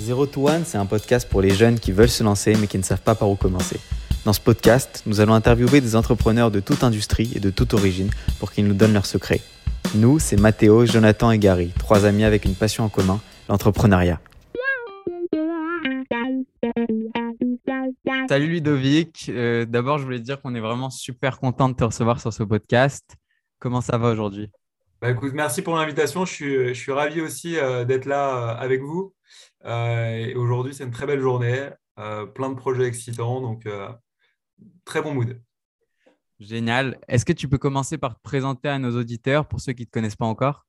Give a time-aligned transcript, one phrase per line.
[0.00, 2.78] Zero to One, c'est un podcast pour les jeunes qui veulent se lancer mais qui
[2.78, 3.78] ne savent pas par où commencer.
[4.24, 8.08] Dans ce podcast, nous allons interviewer des entrepreneurs de toute industrie et de toute origine
[8.38, 9.42] pour qu'ils nous donnent leurs secrets.
[9.94, 14.20] Nous, c'est Mathéo, Jonathan et Gary, trois amis avec une passion en commun, l'entrepreneuriat.
[18.26, 22.22] Salut Ludovic, euh, d'abord je voulais dire qu'on est vraiment super content de te recevoir
[22.22, 23.04] sur ce podcast.
[23.58, 24.50] Comment ça va aujourd'hui?
[25.02, 26.24] Bah, écoute, merci pour l'invitation.
[26.24, 29.14] Je suis, je suis ravi aussi euh, d'être là euh, avec vous.
[29.64, 31.68] Euh, aujourd'hui, c'est une très belle journée,
[32.34, 33.68] plein de projets excitants, donc
[34.84, 35.40] très bon mood.
[36.38, 36.98] Génial.
[37.08, 39.86] Est-ce que tu peux commencer par te présenter à nos auditeurs pour ceux qui ne
[39.86, 40.66] te connaissent pas encore?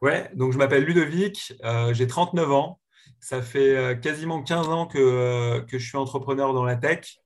[0.00, 1.52] Ouais, donc je m'appelle Ludovic,
[1.92, 2.80] j'ai 39 ans.
[3.20, 7.18] Ça fait quasiment 15 ans que, que je suis entrepreneur dans la tech.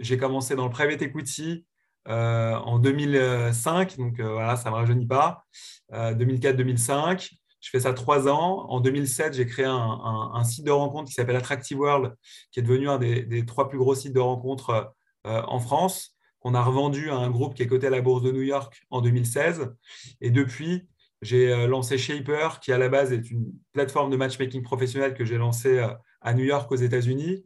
[0.00, 1.64] j'ai commencé dans le private equity,
[2.08, 5.44] euh, en 2005, donc euh, voilà, ça ne me rajeunit pas,
[5.92, 7.32] 2004-2005.
[7.66, 8.66] Euh, je fais ça trois ans.
[8.68, 12.14] En 2007, j'ai créé un, site de rencontre qui s'appelle Attractive World,
[12.52, 14.92] qui est devenu un des, trois plus gros sites de rencontres
[15.24, 18.30] en France, qu'on a revendu à un groupe qui est coté à la bourse de
[18.30, 19.72] New York en 2016.
[20.20, 20.86] Et depuis,
[21.22, 25.38] j'ai lancé Shaper, qui à la base est une plateforme de matchmaking professionnel que j'ai
[25.38, 25.84] lancée
[26.20, 27.44] à New York aux États-Unis.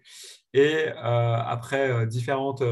[0.52, 2.62] Et après différentes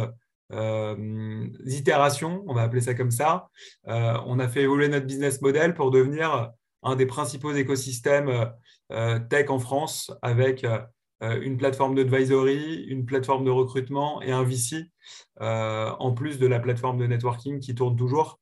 [0.53, 3.49] euh, itérations, on va appeler ça comme ça.
[3.89, 6.51] Euh, on a fait évoluer notre business model pour devenir
[6.83, 8.53] un des principaux écosystèmes
[8.93, 10.67] euh, tech en France avec
[11.21, 14.93] une plateforme d'advisory, une plateforme de recrutement et un VC,
[15.41, 18.39] en plus de la plateforme de networking qui tourne toujours.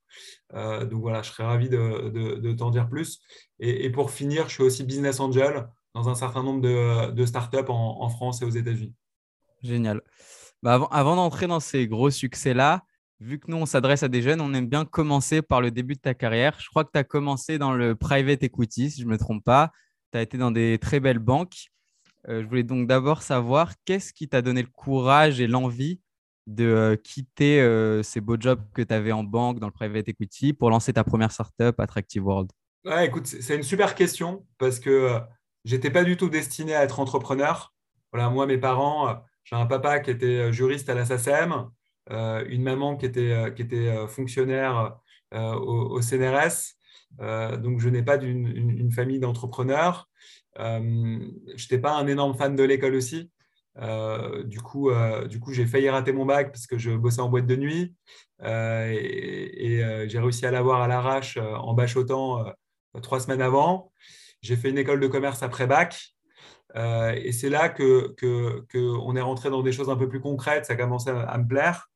[0.53, 3.19] donc voilà, je serais ravi de, t'en dire plus.
[3.59, 8.09] Et, pour finir, je suis aussi business angel dans un certain nombre de, startups en
[8.09, 8.93] France et aux États-Unis.
[9.63, 10.01] Génial.
[10.63, 12.83] Bah, avant, d'entrer dans ces gros succès-là,
[13.19, 15.95] vu que nous, on s'adresse à des jeunes, on aime bien commencer par le début
[15.95, 16.57] de ta carrière.
[16.59, 19.43] Je crois que tu as commencé dans le private equity, si je ne me trompe
[19.43, 19.71] pas.
[20.11, 21.67] Tu as été dans des très belles banques.
[22.29, 25.99] Euh, je voulais donc d'abord savoir qu'est-ce qui t'a donné le courage et l'envie
[26.45, 30.07] de euh, quitter euh, ces beaux jobs que tu avais en banque, dans le private
[30.07, 32.51] equity, pour lancer ta première startup, Attractive World?
[33.03, 35.19] Écoute, c'est une super question parce que
[35.65, 37.73] j'étais pas du tout destiné à être entrepreneur.
[38.13, 41.69] Voilà, moi, mes parents j'ai un papa qui était juriste à la SACEM,
[42.09, 44.97] une maman qui était, euh, était fonctionnaire
[45.33, 46.75] au, CNRS.
[47.59, 50.09] donc, je n'ai pas une, famille d'entrepreneurs.
[50.57, 50.81] je
[51.53, 53.29] n'étais pas un énorme fan de l'école aussi.
[54.45, 54.91] du coup,
[55.41, 57.93] coup j'ai failli rater mon bac parce que je bossais en boîte de nuit.
[58.43, 62.45] et, j'ai réussi à l'avoir à l'arrache en bachotant
[63.01, 63.91] trois semaines avant.
[64.41, 66.15] J'ai fait une école de commerce après bac.
[66.75, 68.15] Euh, et c'est là que,
[69.15, 71.89] est rentré dans des choses un peu plus concrètes, ça a commencé à, me plaire.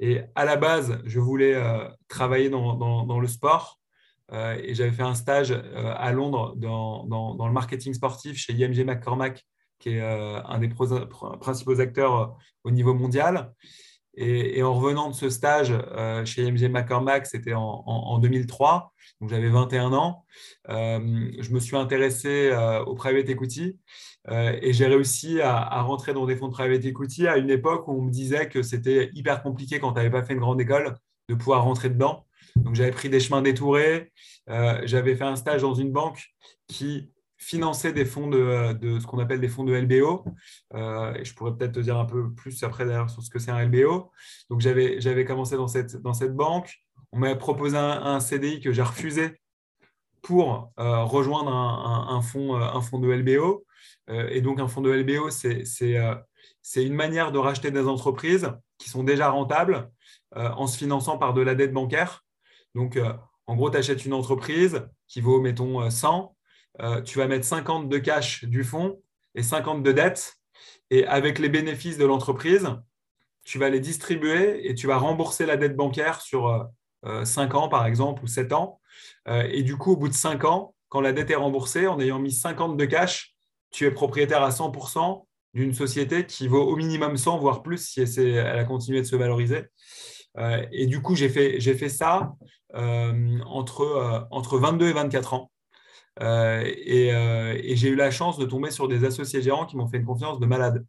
[0.00, 3.80] Et à la base, je voulais euh, travailler dans, le sport.
[4.32, 8.84] Euh, et j'avais fait un stage à Londres dans, dans, le marketing sportif chez IMG
[8.84, 9.44] McCormack,
[9.78, 13.52] qui est un des principaux acteurs au niveau mondial.
[14.16, 15.74] Et, en revenant de ce stage
[16.24, 20.24] chez IMG McCormack, c'était en, en, 2003, donc j'avais 21 ans,
[20.68, 22.50] je me suis intéressé
[22.86, 23.78] au private equity
[24.28, 27.86] euh, et j'ai réussi à, rentrer dans des fonds de private equity à une époque
[27.88, 30.60] où on me disait que c'était hyper compliqué quand tu n'avais pas fait une grande
[30.60, 30.94] école
[31.28, 32.26] de pouvoir rentrer dedans.
[32.56, 34.12] Donc j'avais pris des chemins détourés.
[34.48, 36.24] Euh, j'avais fait un stage dans une banque
[36.66, 40.24] qui finançait des fonds de, ce qu'on appelle des fonds de LBO.
[40.74, 43.38] Euh, et je pourrais peut-être te dire un peu plus après d'ailleurs sur ce que
[43.38, 44.10] c'est un LBO.
[44.50, 46.74] Donc j'avais commencé dans cette, dans cette banque.
[47.12, 49.40] On m'a proposé un, CDI que j'ai refusé
[50.22, 53.66] pour rejoindre un, un, fonds, un fonds de LBO.
[54.10, 56.14] Euh, et donc, un fonds de LBO, euh,
[56.62, 59.90] c'est une manière de racheter des entreprises qui sont déjà rentables
[60.36, 62.24] euh, en se finançant par de la dette bancaire.
[62.74, 62.98] Donc,
[63.46, 66.35] en gros, tu achètes une entreprise qui vaut, mettons, 100.
[67.04, 69.00] Tu vas mettre 50 de cash du fonds
[69.34, 70.34] et 50 de dette.
[70.90, 72.68] Et avec les bénéfices de l'entreprise,
[73.44, 76.68] tu vas les distribuer et tu vas rembourser la dette bancaire sur
[77.24, 78.80] 5 ans, par exemple, ou 7 ans.
[79.26, 82.18] et du coup, au bout de 5 ans, quand la dette est remboursée, en ayant
[82.18, 83.34] mis 50 de cash,
[83.70, 88.00] tu es propriétaire à 100% d'une société qui vaut au minimum 100, voire plus, si
[88.00, 89.64] elle, a continué de se valoriser.
[90.38, 92.34] Euh, et du coup, j'ai fait, ça
[92.74, 95.50] euh, entre, euh, entre 22 et 24 ans.
[96.20, 100.06] Et, j'ai eu la chance de tomber sur des associés gérants qui m'ont fait une
[100.06, 100.84] confiance de malade.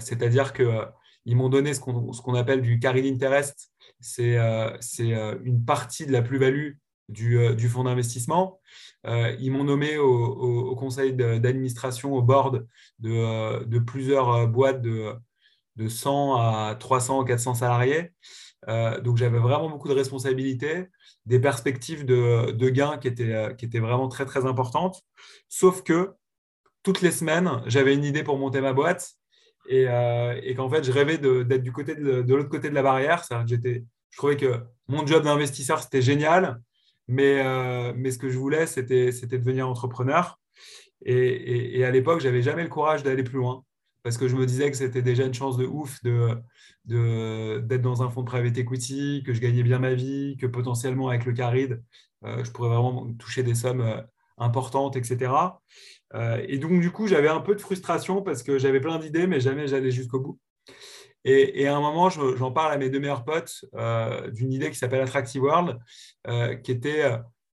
[0.00, 3.70] C'est-à-dire qu'ils m'ont donné ce qu'on appelle du carry interest.
[4.00, 6.74] C'est une partie de la plus-value
[7.08, 8.60] du, fonds d'investissement.
[9.06, 12.66] Euh, ils m'ont nommé au, conseil d'administration, au board
[12.98, 15.14] de, euh, plusieurs euh, boîtes de,
[15.88, 18.12] 100 à 300, 400 salariés.
[18.66, 20.86] Donc j'avais vraiment beaucoup de responsabilités,
[21.26, 25.02] des perspectives de, gains qui étaient, qui étaient vraiment très très importantes.
[25.48, 26.12] Sauf que
[26.82, 29.12] toutes les semaines, j'avais une idée pour monter ma boîte
[29.68, 29.84] et,
[30.56, 33.24] qu'en fait, je rêvais d'être du côté de, l'autre côté de la barrière.
[33.46, 36.60] Je trouvais que mon job d'investisseur, c'était génial,
[37.06, 37.42] mais,
[37.94, 40.38] mais ce que je voulais, c'était devenir entrepreneur.
[41.04, 43.64] Et, et à l'époque, j'avais jamais le courage d'aller plus loin
[44.08, 46.42] parce que je me disais que c'était déjà une chance de ouf d'être
[46.86, 51.10] de, d'être dans un fonds de private que je gagnais bien ma vie, que potentiellement
[51.10, 51.82] avec le caride,
[52.24, 54.00] euh, je pourrais vraiment toucher des sommes euh,
[54.38, 55.30] importantes, etc.
[56.14, 59.26] Euh, et donc, du coup, j'avais un peu de frustration parce que j'avais plein d'idées,
[59.26, 60.38] mais jamais j'allais jusqu'au bout.
[61.26, 63.66] Et, à un moment, j'en parle à mes deux meilleurs potes
[64.32, 65.78] d'une idée qui s'appelle Attractive World,
[66.62, 67.02] qui était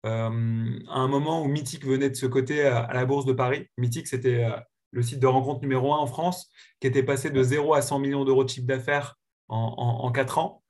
[0.04, 3.68] à un moment où Mythic venait de ce côté à, la Bourse de Paris.
[3.78, 4.46] Mythic, c'était
[4.92, 6.50] le site de rencontre numéro un en France,
[6.80, 9.16] qui était passé de 0 à 100 millions d'euros de chiffre d'affaires
[9.48, 9.74] en,
[10.04, 10.62] en, 4 ans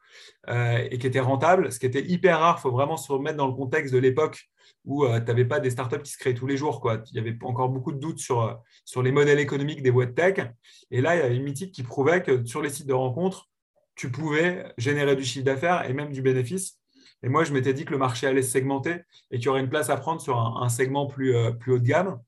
[0.48, 2.56] euh, et qui était rentable, ce qui était hyper rare.
[2.58, 4.48] Il faut vraiment se remettre dans le contexte de l'époque
[4.84, 6.80] où euh, tu n'avais pas des startups qui se créaient tous les jours.
[6.80, 7.02] Quoi.
[7.10, 8.54] Il y avait encore beaucoup de doutes sur, euh,
[8.84, 10.46] sur les modèles économiques des boîtes tech.
[10.90, 13.48] Et là, il y avait une mythique qui prouvait que sur les sites de rencontre,
[13.94, 16.78] tu pouvais générer du chiffre d'affaires et même du bénéfice.
[17.24, 19.60] Et moi, je m'étais dit que le marché allait se segmenter et qu'il y aurait
[19.60, 22.18] une place à prendre sur un, segment plus haut de gamme.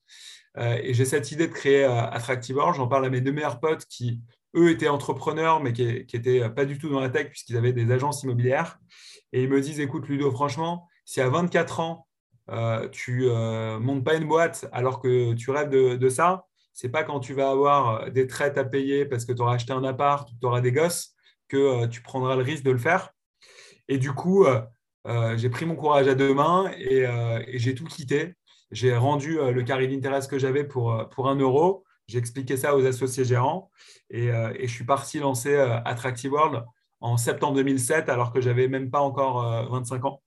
[0.58, 2.74] Euh, et j'ai cette idée de créer euh, Attractivor.
[2.74, 4.20] J'en parle à mes deux meilleurs potes qui,
[4.56, 7.90] eux, étaient entrepreneurs, mais qui n'étaient pas du tout dans la tech puisqu'ils avaient des
[7.90, 8.78] agences immobilières.
[9.32, 12.06] Et ils me disent, écoute, Ludo, franchement, si à 24 ans,
[12.50, 16.90] euh, tu ne montes pas une boîte alors que tu rêves de, de ça, c'est
[16.90, 19.84] pas quand tu vas avoir des traites à payer parce que tu auras acheté un
[19.84, 21.14] appart tu auras des gosses
[21.48, 23.10] que tu prendras le risque de le faire.
[23.88, 24.46] Et du coup,
[25.36, 27.06] j'ai pris mon courage à deux mains et
[27.54, 28.34] j'ai tout quitté
[28.70, 31.84] j'ai rendu euh, le carré d'intérêt que j'avais pour, euh, pour un euro.
[32.06, 33.70] J'ai expliqué ça aux associés gérants
[34.10, 35.56] et, euh, et, je suis parti lancer
[35.86, 36.62] Attractive World
[37.00, 40.22] en septembre 2007 alors que j'avais même pas encore 25 ans.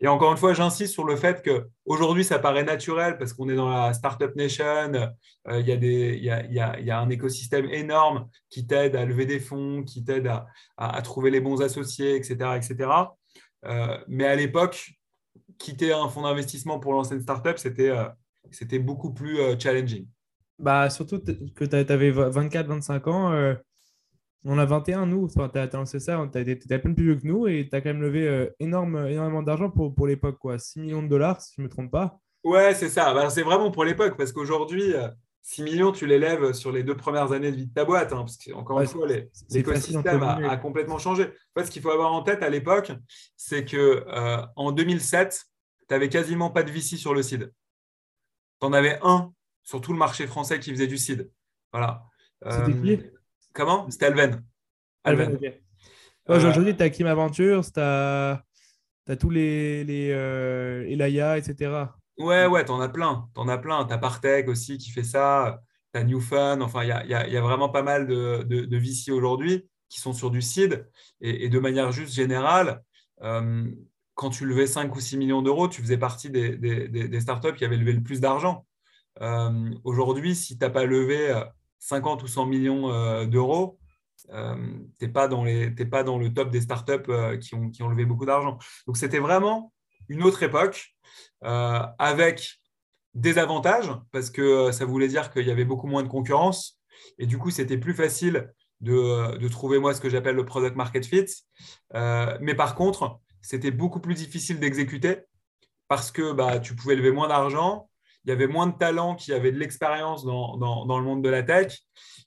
[0.00, 3.54] Et encore une fois, j'insiste sur le fait qu'aujourd'hui, ça paraît naturel parce qu'on est
[3.54, 5.12] dans la Startup Nation,
[5.50, 9.04] il, y a des, il, y a, y a, un écosystème énorme qui t'aide à
[9.04, 10.46] lever des fonds, qui t'aide à,
[10.76, 12.56] à, trouver les bons associés, etc.
[12.56, 12.90] etc.
[14.08, 14.92] mais à l'époque,
[15.62, 18.04] quitter un fonds d'investissement pour lancer une startup, c'était euh,
[18.50, 20.06] c'était beaucoup plus euh, challenging.
[20.58, 23.32] Bah, surtout que tu avais 24-25 ans.
[23.32, 23.54] Euh,
[24.44, 25.24] on a 21, nous.
[25.24, 27.80] Enfin, tu as, lancé ça, tu étais peine plus vieux que nous et tu as
[27.80, 30.38] quand même levé énorme, énormément d'argent pour, pour l'époque.
[30.58, 32.18] 6 millions de dollars, si je ne me trompe pas.
[32.44, 33.14] Ouais, c'est ça.
[33.14, 34.92] Bah, c'est vraiment pour l'époque parce qu'aujourd'hui,
[35.42, 38.12] 6 millions, tu l'élèves sur les deux premières années de vie de ta boîte.
[38.12, 39.06] Hein, parce qu'encore une fois,
[39.50, 41.24] l'écosystème a, a, complètement changé.
[41.24, 42.92] En fait, ce qu'il faut avoir en tête à l'époque,
[43.36, 44.04] c'est que
[44.56, 45.46] en 2007,
[45.92, 47.52] tu n'avais quasiment pas de VC sur le seed.
[48.60, 49.30] Tu en avais un
[49.62, 51.30] sur tout le marché français qui faisait du seed.
[51.70, 52.06] Voilà.
[52.48, 52.92] C'était qui?
[52.94, 53.12] euh,
[53.52, 53.90] Comment?
[53.90, 54.42] C'était Alven.
[55.04, 55.52] Alven, ok.
[56.28, 58.42] Aujourd'hui, tu as Kim Aventure, tu as,
[59.20, 61.84] tous les, les euh, Elaya, etc.
[62.16, 63.28] Ouais, ouais, tu en as plein.
[63.34, 63.84] Tu en as plein.
[63.84, 65.60] Tu as Partech aussi qui fait ça.
[65.92, 66.62] Tu as New Fun.
[66.62, 66.92] Enfin, il y
[67.36, 70.88] a, vraiment pas mal de, de, VC aujourd'hui qui sont sur du seed.
[71.20, 72.82] Et, de manière juste générale,
[73.20, 73.70] euh,
[74.14, 77.76] quand tu levais 5 ou 6 millions d'euros, tu faisais partie des, startups qui avaient
[77.76, 78.66] levé le plus d'argent.
[79.20, 81.32] Euh, aujourd'hui, si tu n'as pas levé
[81.78, 83.78] 50 euh, ou 100 millions euh, d'euros,
[84.28, 84.30] tu
[85.00, 88.58] n'es pas, dans le top des startups qui, ont, levé beaucoup d'argent.
[88.86, 89.72] Donc, c'était vraiment
[90.08, 90.94] une autre époque
[91.40, 92.60] avec
[93.14, 96.80] des avantages parce que ça voulait dire qu'il y avait beaucoup moins de concurrence
[97.18, 100.76] et du coup, c'était plus facile de, de, trouver, moi, ce que j'appelle le product
[100.76, 101.26] market fit.
[101.92, 105.18] mais par contre, c'était beaucoup plus difficile d'exécuter
[105.88, 107.90] parce que bah, tu pouvais lever moins d'argent,
[108.24, 111.42] il y avait moins de talents qui avaient de l'expérience dans, le monde de la
[111.42, 111.80] tech.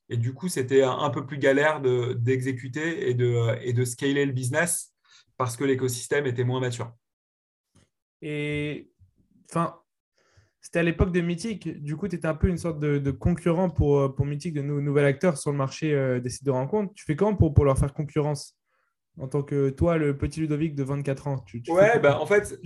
[0.10, 4.94] Et du coup, c'était un peu plus galère d'exécuter et, de, scaler le business
[5.38, 6.92] parce que l'écosystème était moins mature.
[8.22, 8.90] Et
[9.50, 9.80] enfin,
[10.62, 11.82] c'était à l'époque de Mythic.
[11.82, 15.06] Du coup, tu étais un peu une sorte de, concurrent pour, pour Mythic, de nouvel
[15.06, 16.94] acteur sur le marché euh, des sites de rencontres.
[16.94, 18.55] Tu fais comment pour leur faire concurrence?
[19.20, 22.60] En tant que toi, le petit Ludovic de 24 ans tu, Ouais, bah, en fait,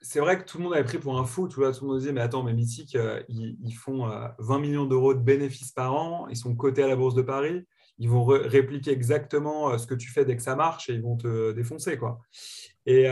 [0.00, 1.46] c'est vrai que tout le monde avait pris pour un fou.
[1.48, 4.06] Tout, le monde disait, mais attends, mais Mythique, euh, ils, font
[4.38, 7.22] 20 euh, millions d'euros de bénéfices par an, ils sont cotés à la Bourse de
[7.22, 7.66] Paris,
[7.98, 11.02] ils vont répliquer exactement euh, ce que tu fais dès que ça marche et ils
[11.02, 11.98] vont te défoncer.
[11.98, 12.18] Quoi.
[12.86, 13.08] Et,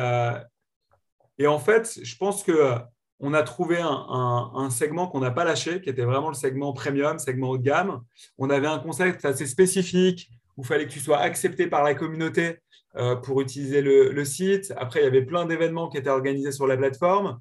[1.38, 2.74] et en fait, je pense que
[3.20, 6.72] on a trouvé un, un segment qu'on n'a pas lâché, qui était vraiment le segment
[6.72, 8.00] premium, segment haut de gamme.
[8.38, 12.58] On avait un concept assez spécifique il fallait que tu sois accepté par la communauté
[12.96, 14.72] euh, pour utiliser le, site.
[14.76, 17.38] Après, il y avait plein d'événements qui étaient organisés sur la plateforme.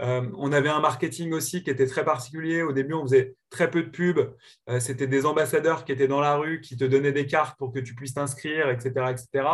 [0.00, 2.62] Euh, on avait un marketing aussi qui était très particulier.
[2.62, 4.34] Au début, on faisait très peu de pubs.
[4.68, 7.72] Euh, C'était des ambassadeurs qui étaient dans la rue, qui te donnaient des cartes pour
[7.72, 9.46] que tu puisses t'inscrire, etc., etc.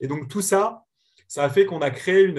[0.00, 0.82] Et donc, tout ça,
[1.28, 2.32] ça a fait qu'on a créé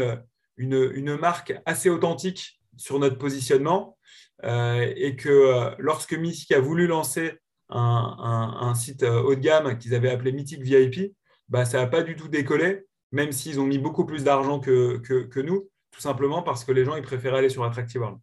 [0.57, 3.98] une, marque assez authentique sur notre positionnement.
[4.43, 10.31] et que lorsque Mythic a voulu lancer un, site haut de gamme qu'ils avaient appelé
[10.31, 11.15] Mythic VIP,
[11.50, 14.98] bah, ça n'a pas du tout décollé, même s'ils ont mis beaucoup plus d'argent que,
[14.98, 18.19] que, nous, tout simplement parce que les gens ils préféraient aller sur Attractive World.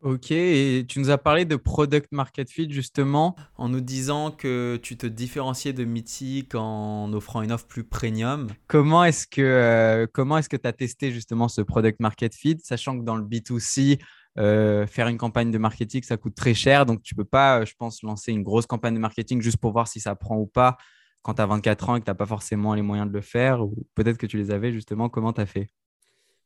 [0.00, 4.78] Ok, et tu nous as parlé de product market fit justement en nous disant que
[4.80, 8.46] tu te différenciais de Mythic en offrant une offre plus premium.
[8.68, 12.58] Comment est-ce que euh, comment est-ce que tu as testé justement ce product market fit,
[12.62, 13.98] sachant que dans le B2C,
[14.38, 17.74] euh, faire une campagne de marketing, ça coûte très cher, donc tu peux pas, je
[17.76, 20.78] pense, lancer une grosse campagne de marketing juste pour voir si ça prend ou pas
[21.22, 23.20] quand tu as 24 ans et que tu n'as pas forcément les moyens de le
[23.20, 25.68] faire, ou peut-être que tu les avais justement, comment tu as fait?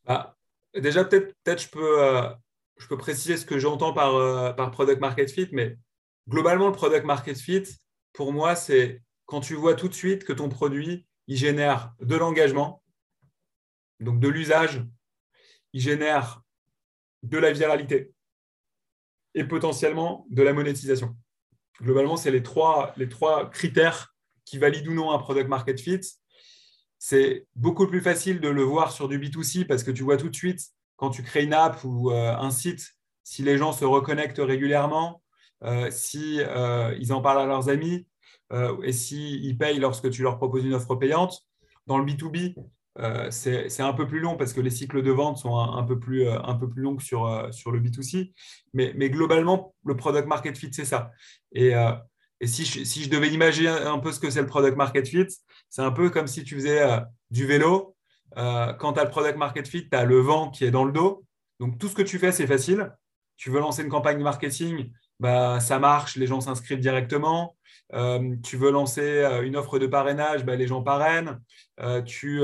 [0.04, 0.37] Bah,
[0.75, 2.30] Déjà, peut-être peut je peux euh,
[2.78, 5.76] je peux préciser ce que j'entends par, euh, par product market fit, mais
[6.28, 7.64] globalement, le product market fit,
[8.12, 12.16] pour moi, c'est quand tu vois tout de suite que ton produit, il génère de
[12.16, 12.82] l'engagement,
[14.00, 14.84] donc de l'usage,
[15.72, 16.41] il génère
[17.23, 18.12] de la viralité
[19.35, 21.17] et potentiellement de la monétisation.
[21.81, 24.14] Globalement, c'est les trois, les trois critères
[24.45, 26.00] qui valident ou non un product market fit.
[26.99, 30.29] C'est beaucoup plus facile de le voir sur du B2C parce que tu vois tout
[30.29, 30.61] de suite
[30.97, 32.93] quand tu crées une app ou euh, un site,
[33.25, 35.23] si les gens se reconnectent régulièrement,
[35.64, 38.07] euh, si euh, ils en parlent à leurs amis
[38.83, 41.41] et s'ils ils payent lorsque tu leur proposes une offre payante.
[41.87, 42.55] Dans le B2B,
[43.30, 46.28] c'est un peu plus long parce que les cycles de vente sont un, peu, plus,
[46.28, 48.32] un peu plus longs que sur, sur le B2C.
[48.75, 51.11] Mais, mais, globalement, le product market fit, c'est ça.
[51.52, 51.72] Et,
[52.40, 55.08] et si, je, si, je, devais imaginer un peu ce que c'est le product market
[55.08, 55.26] fit,
[55.70, 56.87] c'est un peu comme si tu faisais
[57.30, 57.92] du vélo
[58.38, 60.84] euh, quand tu as le product market fit, tu as le vent qui est dans
[60.84, 61.25] le dos.
[61.61, 62.92] Donc, tout ce que tu fais, c'est facile.
[63.37, 67.56] Tu veux lancer une campagne marketing, bah, ça marche, les gens s'inscrivent directement.
[67.94, 71.40] Euh, tu veux lancer euh, une offre de parrainage, bah, les gens parrainent.
[72.06, 72.42] tu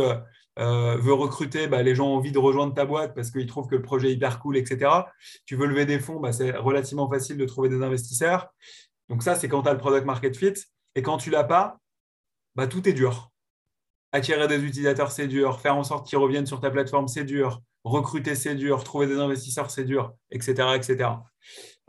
[0.58, 3.76] veux recruter, bah, les gens ont envie de rejoindre ta boîte parce qu'ils trouvent que
[3.76, 4.90] le projet est hyper cool, etc.
[5.46, 8.48] Tu veux lever des fonds, c'est relativement facile de trouver des investisseurs.
[9.08, 10.54] Donc ça, c'est quand tu as le product market fit.
[10.94, 11.78] Et quand tu l'as pas,
[12.68, 13.30] tout est dur
[14.12, 15.60] attirer des utilisateurs, c'est dur.
[15.60, 17.62] Faire en sorte qu'ils reviennent sur ta plateforme, c'est dur.
[17.84, 18.82] Recruter, c'est dur.
[18.84, 20.68] Trouver des investisseurs, c'est dur, etc.
[20.74, 21.10] etc.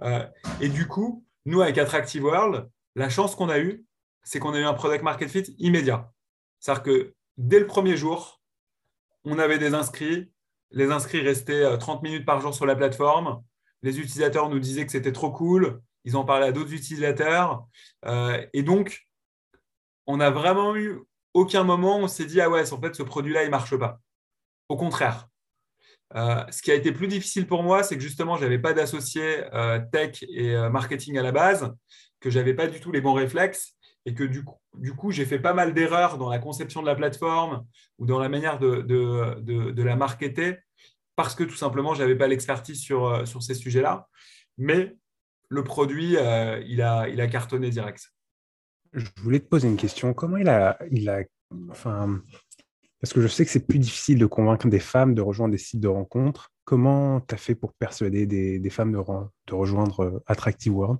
[0.01, 0.25] Euh,
[0.61, 3.85] et du coup, nous, avec Attractive World, la chance qu'on a eue,
[4.23, 6.11] c'est qu'on a eu un product market fit immédiat.
[6.59, 8.38] C'est-à-dire que dès le premier jour,
[9.25, 10.29] on avait des inscrits.
[10.71, 13.41] Les inscrits restaient 30 euh, minutes par jour sur la plateforme.
[13.81, 15.81] Les utilisateurs nous disaient que c'était trop cool.
[16.05, 17.65] Ils en parlaient à d'autres utilisateurs.
[18.05, 19.07] Euh, et donc,
[20.05, 20.99] on a vraiment eu
[21.33, 23.99] aucun moment on s'est dit ah ouais, en fait, ce produit-là, il ne marche pas.
[24.67, 25.27] Au contraire.
[26.15, 28.73] Euh, ce qui a été plus difficile pour moi, c'est que justement, je n'avais pas
[28.73, 29.43] d'associé
[29.91, 31.71] tech et marketing à la base,
[32.19, 33.75] que je n'avais pas du tout les bons réflexes
[34.05, 34.43] et que du
[34.95, 37.65] coup, j'ai fait pas mal d'erreurs dans la conception de la plateforme
[37.97, 40.57] ou dans la manière de, la marketer
[41.15, 44.07] parce que tout simplement, je n'avais pas l'expertise sur, sur ces sujets-là.
[44.57, 44.95] Mais
[45.49, 48.13] le produit, il, a, il a cartonné direct.
[48.93, 50.13] Je voulais te poser une question.
[50.13, 50.77] Comment il a,
[52.99, 55.57] parce que je sais que c'est plus difficile de convaincre des femmes de rejoindre des
[55.57, 56.51] sites de rencontres.
[56.65, 60.99] Comment tu as fait pour persuader des, femmes de, de, rejoindre euh, Attractive World?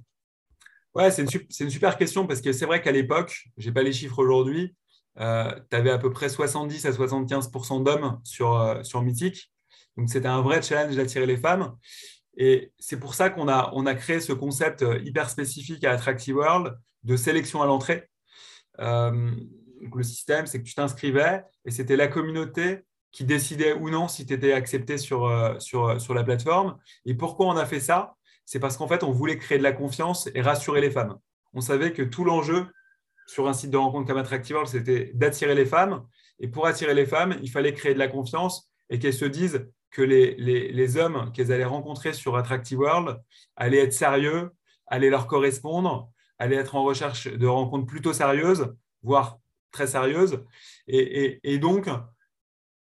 [0.96, 3.93] Ouais, c'est une, super question parce que c'est vrai qu'à l'époque, je n'ai pas les
[3.93, 4.75] chiffres aujourd'hui,
[5.19, 9.51] euh, tu avais à peu près 70 à 75% d'hommes sur, euh, Mythic.
[9.98, 11.75] Donc c'était un vrai challenge d'attirer les femmes.
[12.38, 16.77] Et c'est pour ça qu'on a, on créé ce concept hyper spécifique à Attractive World
[17.03, 18.10] de sélection à l'entrée.
[18.79, 19.31] Euh,
[19.81, 22.81] le système, c'est que tu t'inscrivais et c'était la communauté
[23.12, 26.77] qui décidait ou non si tu étais accepté euh, sur la plateforme.
[27.05, 28.15] Et pourquoi on a fait ça?
[28.50, 31.20] C'est parce qu'en fait, on voulait créer de la confiance et rassurer les femmes.
[31.53, 32.65] On savait que tout l'enjeu
[33.27, 36.03] sur un site de rencontre comme Attractive World, c'était d'attirer les femmes.
[36.39, 39.68] Et pour attirer les femmes, il fallait créer de la confiance et qu'elles se disent
[39.91, 43.22] que les, les, les hommes qu'elles allaient rencontrer sur Attractive World
[43.56, 44.50] allaient être sérieux,
[44.88, 49.38] allaient leur correspondre aller être en recherche de rencontres plutôt sérieuses, voire
[49.72, 50.44] très sérieuses.
[50.88, 51.88] Et, donc,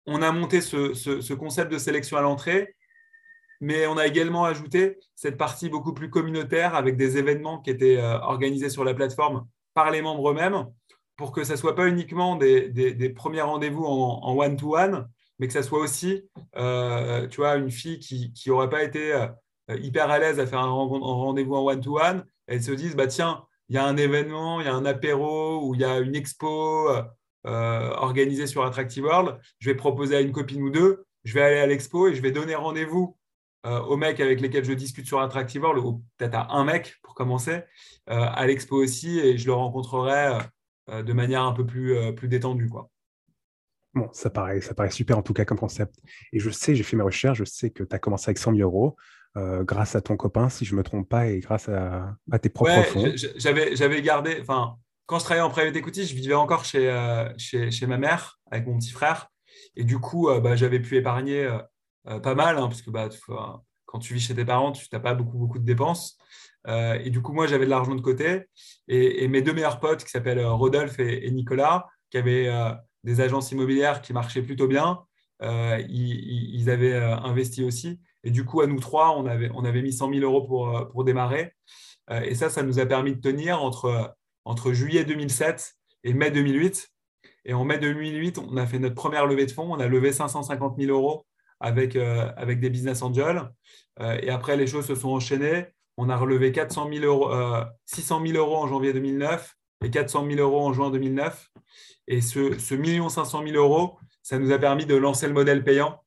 [0.07, 2.77] on a monté ce, concept de sélection à l'entrée,
[3.61, 7.99] mais on a également ajouté cette partie beaucoup plus communautaire avec des événements qui étaient
[7.99, 10.67] euh, organisés sur la plateforme par les membres eux-mêmes
[11.17, 15.07] pour que ça ne soit pas uniquement des, premiers rendez-vous en one-to-one,
[15.39, 16.23] mais que ça soit aussi
[16.57, 19.29] euh, tu vois, une fille qui n'aurait pas été euh,
[19.69, 23.77] hyper à l'aise à faire un rendez-vous en one-to-one elles se disent, bah, tiens, il
[23.77, 26.89] y a un événement, il y a un apéro ou il y a une expo
[27.45, 31.59] organisée sur Attractive World, je vais proposer à une copine ou deux, je vais aller
[31.59, 33.17] à l'expo et je vais donner rendez-vous
[33.67, 36.97] euh, aux mecs avec lesquels je discute sur Attractive World, ou peut-être à un mec
[37.03, 37.61] pour commencer,
[38.09, 40.39] euh, à l'expo aussi, et je le rencontrerai
[40.89, 42.69] de manière un peu plus, plus détendue.
[42.69, 42.91] Quoi.
[43.95, 45.95] Bon, ça paraît, ça paraît super en tout cas comme concept.
[46.33, 48.57] Et je sais, j'ai fait mes recherches, je sais que tu as commencé avec 100
[48.57, 48.97] 000 euros.
[49.37, 52.83] grâce à ton copain, si je ne me trompe pas, et grâce à, tes propres
[52.85, 53.13] fonds.
[53.37, 54.77] J'avais gardé, enfin,
[55.07, 56.91] quand je travaillais en private equity, je vivais encore chez,
[57.37, 59.29] chez, chez, ma mère avec mon petit frère.
[59.77, 61.47] Et du coup, bah, j'avais pu épargner
[62.05, 63.09] pas mal, hein, parce que bah,
[63.87, 66.19] quand tu vis chez tes parents, tu n'as pas beaucoup, beaucoup de dépenses.
[66.69, 68.47] et du coup, moi, j'avais de l'argent de côté.
[68.89, 72.51] Et, mes deux meilleurs potes, qui s'appellent Rodolphe et, Nicolas, qui avaient
[73.05, 75.01] des agences immobilières qui marchaient plutôt bien,
[75.43, 78.01] ils, ils, avaient investi aussi.
[78.25, 80.77] Et du coup, à nous trois, on avait, on avait mis 100 000 euros pour,
[80.77, 81.55] euh, pour démarrer.
[82.11, 84.15] Euh, et ça, ça nous a permis de tenir entre,
[84.45, 86.89] entre juillet 2007 et mai 2008.
[87.47, 89.73] Et en mai 2008, on a fait notre première levée de fonds.
[89.73, 91.25] On a levé 550 000 euros
[91.61, 93.51] avec, euh, avec des business angels.
[94.01, 95.67] et après, les choses se sont enchaînées.
[95.99, 97.31] On a relevé 400 000 euros,
[97.85, 101.51] 600 000 euros en janvier 2009 et 400 000 euros en juin 2009.
[102.07, 105.63] Et ce, ce 1 500 000 euros, ça nous a permis de lancer le modèle
[105.63, 106.01] payant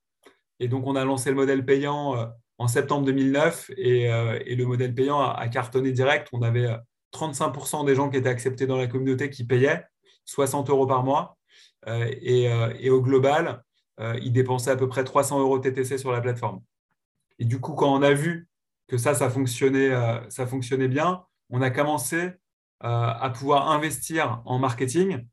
[0.59, 2.25] et donc, on a lancé le modèle payant euh,
[2.57, 6.29] en septembre 2009 euh, et, le modèle payant a, cartonné direct.
[6.31, 6.69] On avait
[7.13, 9.83] 35% euh, des gens qui étaient acceptés dans la communauté qui payaient
[10.25, 11.37] 60 euros par mois.
[11.85, 13.61] Et, au global,
[13.99, 16.61] ils dépensaient à peu près 300 euros TTC sur la plateforme.
[17.39, 18.47] Et du coup, quand on a vu
[18.87, 19.91] que ça, ça fonctionnait,
[20.29, 22.31] ça fonctionnait bien, on a commencé
[22.79, 25.25] à pouvoir investir en marketing.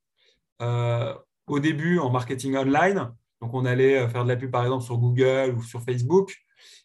[0.61, 4.85] au début, en marketing online, donc, on allait euh, faire de la pub, par exemple,
[4.85, 6.37] sur Google ou sur Facebook.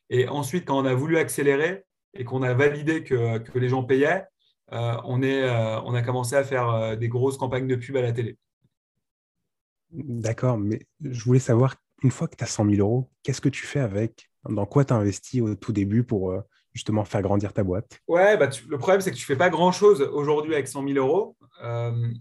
[0.10, 4.26] Et ensuite, quand on a voulu accélérer et qu'on a validé que, les gens payaient,
[4.72, 8.38] euh, euh, on a commencé à faire des grosses campagnes de pub à la télé.
[9.92, 13.50] D'accord, mais je voulais savoir, une fois que tu as 100 000 euros, qu'est-ce que
[13.50, 14.30] tu fais avec?
[14.48, 16.34] Dans quoi tu as investi au tout début pour
[16.74, 18.00] justement faire grandir ta boîte?
[18.08, 20.98] Ouais, bah le problème, c'est que tu ne fais pas grand-chose aujourd'hui avec 100 000
[20.98, 21.36] euros,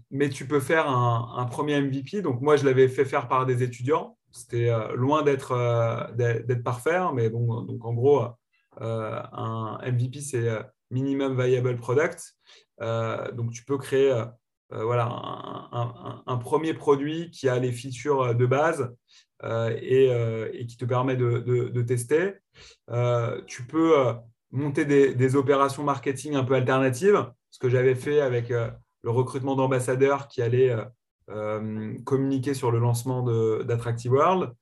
[0.09, 2.21] mais tu peux faire un, premier MVP.
[2.21, 4.17] Donc, moi, je l'avais fait faire par des étudiants.
[4.35, 8.25] C'était euh, loin euh, d'être parfait, hein, mais bon, donc en gros,
[8.81, 10.49] euh, un MVP, c'est
[10.91, 12.35] Minimum Viable Product.
[12.81, 14.13] donc tu peux créer
[14.83, 15.07] voilà,
[16.25, 18.93] un, premier produit qui a les features de base
[19.43, 22.33] et, qui te permet de, tester.
[23.47, 23.93] tu peux
[24.51, 30.27] monter des, opérations marketing un peu alternatives, ce que j'avais fait avec le recrutement d'ambassadeurs
[30.27, 30.75] qui allait
[31.31, 33.23] euh, communiquer sur le lancement
[33.63, 34.53] d'Attractive World.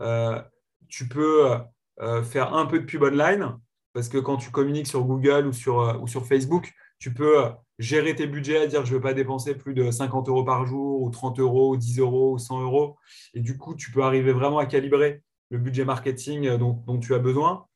[0.00, 0.40] Euh,
[0.88, 1.56] tu peux
[2.00, 3.56] euh, faire un peu de pub online
[3.94, 7.44] parce que quand tu communiques sur Google ou sur, ou sur Facebook, tu peux
[7.80, 11.02] gérer tes budgets dire je ne veux pas dépenser plus de 50 euros par jour
[11.02, 12.96] ou 30 euros ou 10 euros ou 100 euros.
[13.34, 17.14] Et du coup, tu peux arriver vraiment à calibrer le budget marketing dont, dont tu
[17.14, 17.66] as besoin.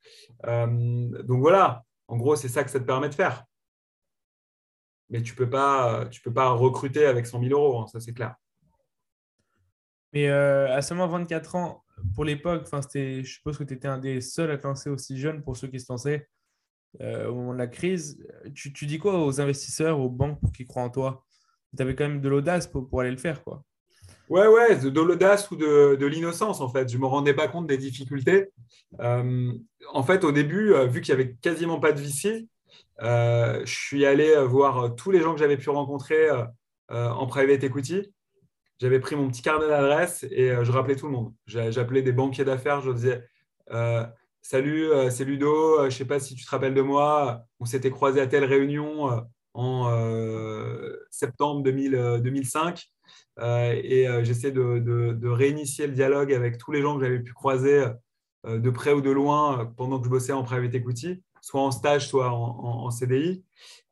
[0.44, 3.44] donc voilà, en gros, c'est ça que ça te permet de faire
[5.10, 8.12] mais tu ne peux, pas, peux pas recruter avec 100 000 euros, hein, ça c'est
[8.12, 8.34] clair.
[10.12, 14.20] Mais euh, à seulement 24 ans, pour l'époque, je suppose que tu étais un des
[14.20, 16.28] seuls à te lancer aussi jeune pour ceux qui se lançaient
[17.00, 18.18] euh, au moment de la crise.
[18.54, 21.24] Tu, tu, dis quoi aux investisseurs, aux banques pour qu'ils croient en toi?
[21.76, 23.42] Tu avais quand même de l'audace pour, pour, aller le faire.
[23.42, 23.62] quoi.
[24.28, 26.88] Ouais, ouais, de, l'audace ou de, de l'innocence en fait.
[26.88, 28.50] Je ne me rendais pas compte des difficultés.
[29.00, 29.52] Euh,
[29.92, 32.48] en fait, au début, vu qu'il n'y avait quasiment pas de VC,
[33.02, 36.30] euh, je suis allé voir tous les gens que j'avais pu rencontrer
[36.90, 38.12] euh, en private equity.
[38.78, 41.32] J'avais pris mon petit carnet d'adresse et euh, je rappelais tout le monde.
[41.46, 43.26] J'appelais des banquiers d'affaires, je disais
[44.46, 47.90] Salut, c'est Ludo, je ne sais pas si tu te rappelles de moi, on s'était
[47.90, 52.84] croisé à telle réunion en septembre 2005
[53.40, 57.86] et j'essaie de, réinitier le dialogue avec tous les gens que j'avais pu croiser
[58.46, 62.08] de près ou de loin pendant que je bossais en private equity soit en stage,
[62.08, 63.44] soit en, CDI.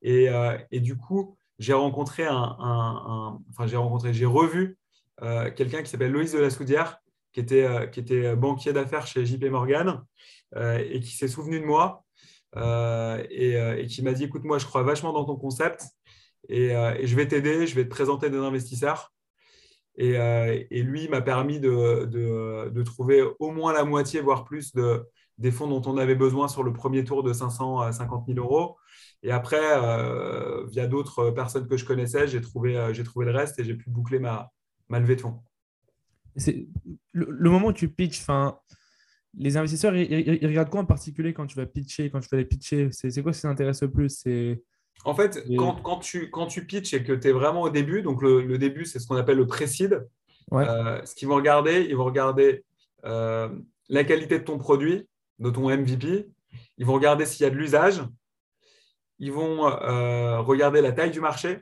[0.07, 2.25] Euh, et, du coup, j'ai rencontré
[3.67, 4.79] j'ai rencontré, j'ai revu
[5.23, 6.99] euh, quelqu'un qui s'appelle Loïs de la Soudière,
[7.33, 10.03] qui était, euh, qui était banquier d'affaires chez JP Morgan
[10.55, 12.05] et qui s'est souvenu de moi
[12.55, 15.87] et, qui m'a dit écoute, moi, je crois vachement dans ton concept
[16.51, 19.15] et, je vais t'aider, je vais te présenter des investisseurs.
[19.97, 25.07] Et, lui m'a permis de, de, trouver au moins la moitié, voire plus, de,
[25.39, 28.77] des fonds dont on avait besoin sur le premier tour de 550 000 euros.
[29.23, 33.59] Et après, euh, via d'autres personnes que je connaissais, j'ai trouvé, euh, trouvé le reste
[33.59, 34.51] et j'ai pu boucler ma,
[34.89, 35.43] ma levée de fonds.
[36.37, 36.67] C'est
[37.13, 38.25] le, moment où tu pitches,
[39.39, 42.45] les investisseurs, ils, regardent quoi en particulier quand tu vas pitcher, quand tu vas les
[42.45, 42.89] pitcher?
[42.93, 44.25] C'est quoi qui t'intéresse le plus?
[45.05, 48.03] En fait, quand, quand, tu, quand tu pitches et que tu es vraiment au début,
[48.03, 50.07] donc le, début, c'est ce qu'on appelle le pré-seed.
[50.53, 52.65] Euh, ce qu'ils vont regarder, ils vont regarder
[53.03, 55.07] la qualité de ton produit,
[55.39, 56.29] de ton MVP.
[56.79, 58.03] Ils vont regarder s'il y a de l'usage.
[59.19, 61.61] Ils vont euh, regarder la taille du marché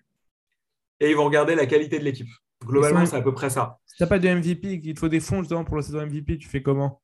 [1.00, 2.28] et ils vont regarder la qualité de l'équipe.
[2.64, 3.79] Globalement, c'est à peu près ça.
[4.00, 6.48] N'as pas de MVP, qu'il te faut des fonds justement pour lancer ton MVP, tu
[6.48, 7.00] fais comment?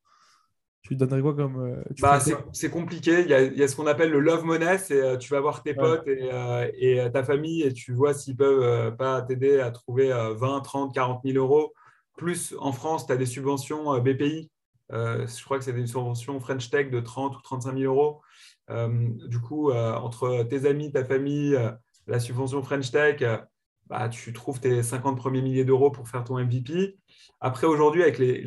[0.82, 1.60] Tu donnerais quoi comme.
[1.60, 2.20] euh, Bah,
[2.52, 3.22] c'est compliqué.
[3.22, 4.78] Il y, a, il y a ce qu'on appelle le love money.
[4.78, 5.76] C'est euh, tu vas voir tes Ouais.
[5.76, 9.72] potes et, euh, et, ta famille et tu vois s'ils peuvent euh, pas t'aider à
[9.72, 11.72] trouver euh, 20, 30, 40 000 euros.
[12.16, 14.48] Plus en France, tu as des subventions BPI.
[14.90, 18.22] Je crois que c'est une subvention French Tech de 30 ou 35 000 euros.
[19.28, 21.58] Du coup, entre tes amis, ta famille,
[22.06, 23.22] la subvention French Tech,
[23.88, 26.96] bah, tu trouves tes 50 premiers milliers d'euros pour faire ton MVP.
[27.40, 28.40] Après, aujourd'hui, avec les,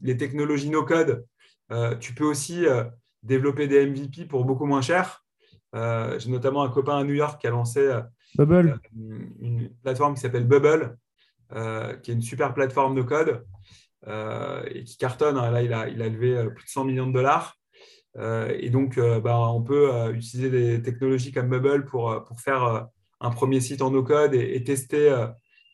[0.00, 1.24] les- technologies no-code,
[1.70, 2.84] euh, tu peux aussi euh,
[3.22, 5.24] développer des MVP pour beaucoup moins cher.
[5.76, 7.88] Euh, J'ai notamment un copain à New York qui a lancé
[8.36, 8.80] Bubble.
[9.40, 10.96] une, plateforme qui s'appelle Bubble,
[12.02, 13.44] qui est une super plateforme de code
[14.08, 15.36] euh, et qui cartonne.
[15.36, 15.50] hein.
[15.50, 17.56] Là, il a, il a levé plus de 100 millions de dollars.
[18.18, 22.88] Et donc, bah, on peut utiliser des technologies comme Bubble pour, pour faire
[23.20, 25.26] un premier site en no-code et, et tester, euh,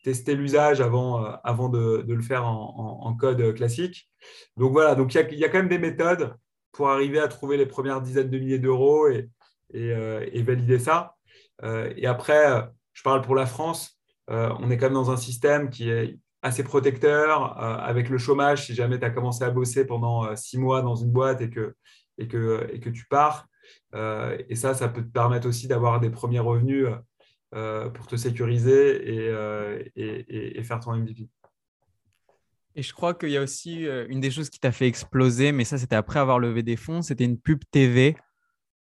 [0.02, 4.10] tester l'usage avant, euh, avant de, le faire en, code classique.
[4.56, 6.34] Donc voilà, donc il y a, quand même des méthodes
[6.72, 9.30] pour arriver à trouver les premières dizaines de milliers d'euros et,
[9.74, 11.14] euh, valider ça.
[11.62, 15.88] Et après, je parle pour la France, on est quand même dans un système qui
[15.88, 18.66] est assez protecteur avec le chômage.
[18.66, 21.74] Si jamais tu as commencé à bosser pendant six mois dans une boîte et que,
[22.18, 23.46] et que, tu pars,
[23.94, 26.88] et ça, ça peut te permettre aussi d'avoir des premiers revenus
[27.50, 29.82] pour te sécuriser et, euh,
[30.62, 31.28] faire ton MVP.
[32.74, 35.50] Et je crois qu'il y a aussi euh, une des choses qui t'a fait exploser,
[35.50, 38.16] mais ça, c'était après avoir levé des fonds, c'était une pub TV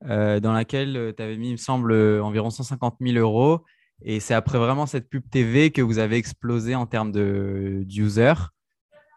[0.06, 3.64] euh, dans laquelle tu avais mis, il me semble, euh, environ 150 000 euros.
[4.02, 7.12] Et c'est après vraiment cette pub TV que vous avez explosé en termes
[7.86, 8.52] d'users.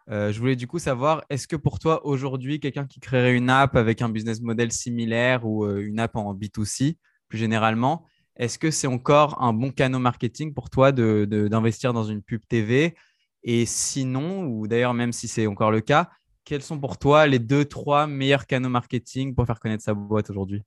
[0.09, 3.49] Euh, je voulais du coup savoir, est-ce que pour toi, aujourd'hui, quelqu'un qui créerait une
[3.49, 8.05] app avec un business model similaire ou euh, une app en B2C, plus généralement,
[8.37, 12.95] est-ce que c'est encore un bon canal marketing pour toi d'investir dans une pub TV
[13.43, 16.09] Et sinon, ou d'ailleurs même si c'est encore le cas,
[16.45, 20.29] quels sont pour toi les deux, trois meilleurs canaux marketing pour faire connaître sa boîte
[20.29, 20.63] aujourd'hui?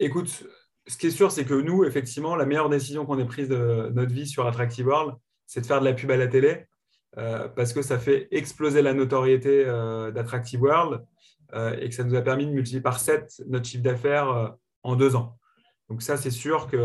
[0.00, 0.44] Écoute,
[0.88, 3.92] ce qui est sûr, c'est que nous, effectivement, la meilleure décision qu'on ait prise de
[3.94, 5.14] notre vie sur Attractive World,
[5.46, 6.66] c'est de faire de la pub à la télé
[7.18, 11.04] euh, parce que ça fait exploser la notoriété euh, d'Attractive World
[11.54, 14.96] euh, et que ça nous a permis de multiplier par 7 notre chiffre d'affaires en
[14.96, 15.38] deux ans.
[15.92, 16.78] Donc ça, c'est sûr que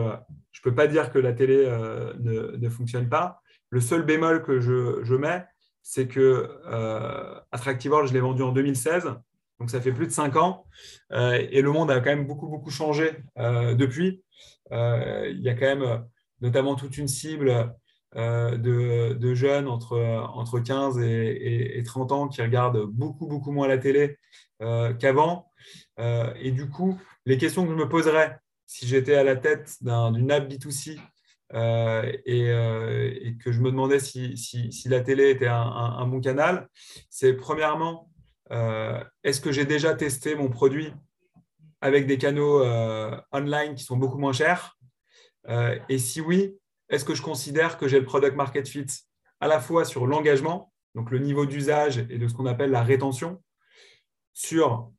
[0.51, 3.41] je ne peux pas dire que la télé euh, ne, ne fonctionne pas.
[3.69, 5.45] Le seul bémol que je, mets,
[5.81, 9.05] c'est que euh, Attractive World, je l'ai vendu en 2016.
[9.61, 10.65] Donc, ça fait plus de cinq ans.
[11.13, 14.21] Euh, et le monde a quand même beaucoup, beaucoup changé euh, depuis.
[14.71, 16.03] Il y a quand même
[16.41, 17.73] notamment toute une cible
[18.13, 19.97] de, de jeunes entre,
[20.33, 24.17] entre 15 et, et- et 30 ans qui regardent beaucoup, beaucoup moins la télé
[24.59, 25.49] qu'avant.
[25.97, 28.37] Et du coup, les questions que je me poserais
[28.67, 30.99] si j'étais à la tête d'un- d'une app B2C
[31.53, 34.35] euh, et, euh, et que je me demandais si,
[34.85, 36.67] la télé était un, bon canal,
[37.09, 38.11] c'est premièrement,
[38.51, 40.93] euh, est-ce que j'ai déjà testé mon produit
[41.79, 42.63] avec des canaux
[43.31, 44.77] online qui sont beaucoup moins chers?
[45.87, 46.57] Et si oui,
[46.89, 48.85] est-ce que je considère que j'ai le product market fit
[49.39, 52.83] à la fois sur l'engagement, donc le niveau d'usage et de ce qu'on appelle la
[52.83, 53.41] rétention,
[54.33, 54.91] sur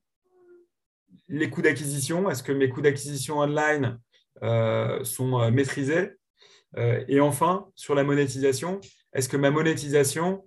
[1.29, 3.99] les coûts d'acquisition, est-ce que mes coûts d'acquisition online
[4.43, 6.13] euh, sont euh, maîtrisés
[6.77, 8.81] Euh, Et enfin, sur la monétisation,
[9.13, 10.45] est-ce que ma monétisation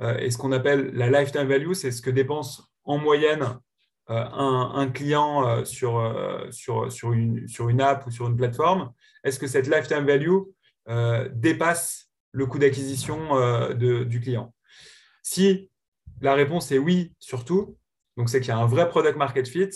[0.00, 3.58] est ce qu'on appelle la lifetime value, c'est ce que dépense en moyenne
[4.08, 6.00] un, client sur,
[7.12, 8.92] une, sur une app ou sur une plateforme,
[9.22, 10.40] est-ce que cette lifetime value
[11.32, 13.18] dépasse le coût d'acquisition
[13.76, 14.52] du client?
[15.22, 15.70] Si
[16.20, 17.76] la réponse est oui, surtout,
[18.16, 19.70] donc c'est qu'il y a un vrai product market fit,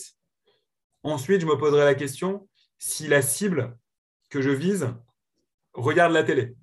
[1.02, 3.76] ensuite je me poserai la question si la cible
[4.30, 4.94] que je vise
[5.74, 6.54] regarde la télé.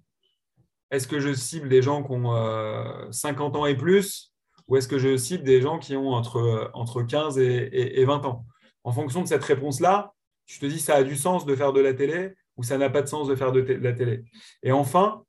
[0.91, 4.33] Est-ce que je cible des gens qui ont euh, 50 ans et plus
[4.67, 8.05] ou est-ce que je cible des gens qui ont entre, entre 15 et, et- et
[8.05, 8.45] 20 ans?
[8.83, 10.13] En fonction de cette réponse-là,
[10.45, 12.89] tu te dis ça a du sens de faire de la télé ou ça n'a
[12.89, 14.23] pas de sens de faire de la télé.
[14.63, 15.23] Et enfin,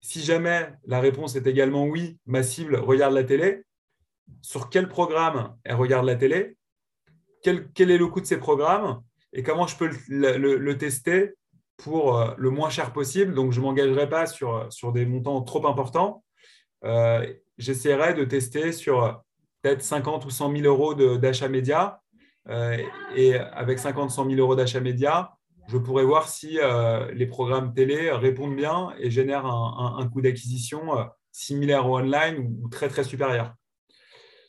[0.00, 3.62] si jamais la réponse est également oui, ma cible regarde la télé,
[4.42, 6.56] sur quel programme elle regarde la télé?
[7.44, 9.02] Quel, est le coût de ces programmes
[9.32, 11.34] et comment je peux le, tester
[11.76, 13.34] pour euh, le moins cher possible.
[13.34, 16.24] Donc, je ne m'engagerai pas sur, des montants trop importants.
[16.84, 17.26] Euh,
[17.56, 19.22] J'essaierai de tester sur
[19.62, 22.00] peut-être 50 ou 100 000 euros d'achat média.
[22.48, 22.76] Euh,
[23.14, 25.36] et avec 50 100 000 euros d'achat média,
[25.68, 26.58] je pourrais voir si
[27.12, 30.82] les programmes télé répondent bien et génèrent un, coût d'acquisition
[31.32, 33.54] similaire au online ou très, très supérieur.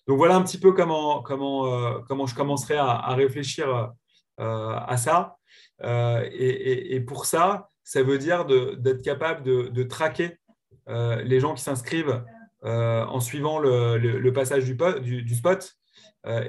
[0.07, 3.91] Donc voilà un petit peu comment, comment, euh, comment je commencerai à, réfléchir
[4.39, 5.37] euh, à ça.
[5.83, 10.37] Euh, et, pour ça, ça veut dire d'être capable de, traquer
[10.87, 12.23] les gens qui s'inscrivent
[12.63, 15.73] en suivant le, passage du, po- du- du spot.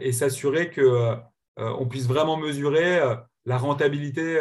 [0.01, 3.01] et s'assurer qu'on puisse vraiment mesurer
[3.47, 4.38] la rentabilité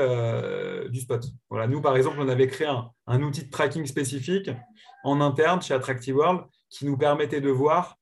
[0.89, 1.25] du spot.
[1.49, 2.67] Voilà, nous, par exemple, on avait créé
[3.07, 4.49] un, outil de tracking spécifique
[5.03, 7.97] en interne chez Attractive World qui nous permettait de voir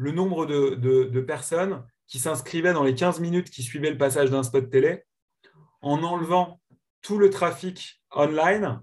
[0.00, 4.42] le nombre de, personnes qui s'inscrivaient dans les 15 minutes qui suivaient le passage d'un
[4.42, 5.04] spot télé
[5.82, 6.58] en enlevant
[7.02, 8.80] tout le trafic online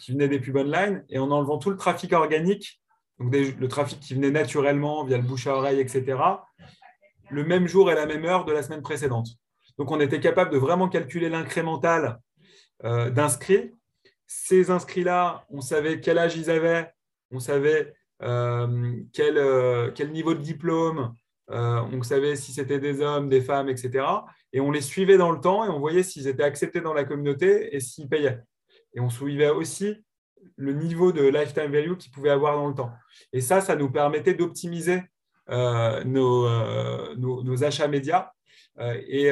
[0.00, 2.82] qui venait des pubs online et en enlevant tout le trafic organique,
[3.20, 6.18] le trafic qui venait naturellement via le bouche à oreille, etc.,
[7.30, 9.28] le même jour et la même heure de la semaine précédente.
[9.78, 12.20] Donc on était capable de vraiment calculer l'incrémental
[12.84, 13.72] euh, d'inscrits.
[14.26, 16.90] Ces inscrits-là, on savait quel âge ils avaient,
[17.30, 21.14] on savait quel, euh, quel, niveau de diplôme,
[21.48, 24.06] on savait si c'était des hommes, des femmes, etc.
[24.52, 27.04] Et on les suivait dans le temps et on voyait s'ils étaient acceptés dans la
[27.04, 28.40] communauté et s'ils payaient.
[28.94, 29.96] Et on suivait aussi
[30.56, 32.92] le niveau de lifetime value qu'ils pouvaient avoir dans le temps.
[33.32, 35.02] Et ça, ça nous permettait d'optimiser
[35.50, 36.48] nos,
[37.16, 38.30] nos, achats médias
[38.80, 39.26] et,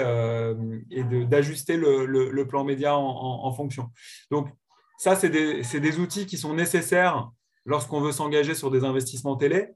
[0.91, 3.89] et d'ajuster le, le, plan média en, en, fonction.
[4.31, 4.49] Donc,
[4.99, 7.31] ça, c'est des, des, outils qui sont nécessaires
[7.71, 9.69] lorsqu'on veut s'engager sur des investissements télé,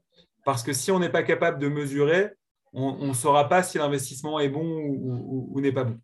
[0.43, 2.31] parce que si on n'est pas capable de mesurer,
[2.73, 5.97] on ne saura pas si l'investissement est bon ou, n'est pas bon.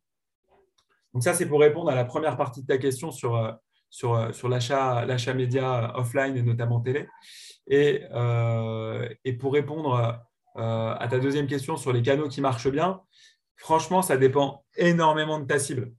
[1.13, 3.51] Donc ça, c'est pour répondre à la première partie de ta question sur, euh,
[3.89, 7.10] sur, euh, l'achat média offline et notamment télé.
[7.67, 10.23] Et, euh, et pour répondre
[10.56, 13.01] à ta deuxième question sur les canaux qui marchent bien,
[13.58, 15.91] franchement, ça dépend énormément de ta cible.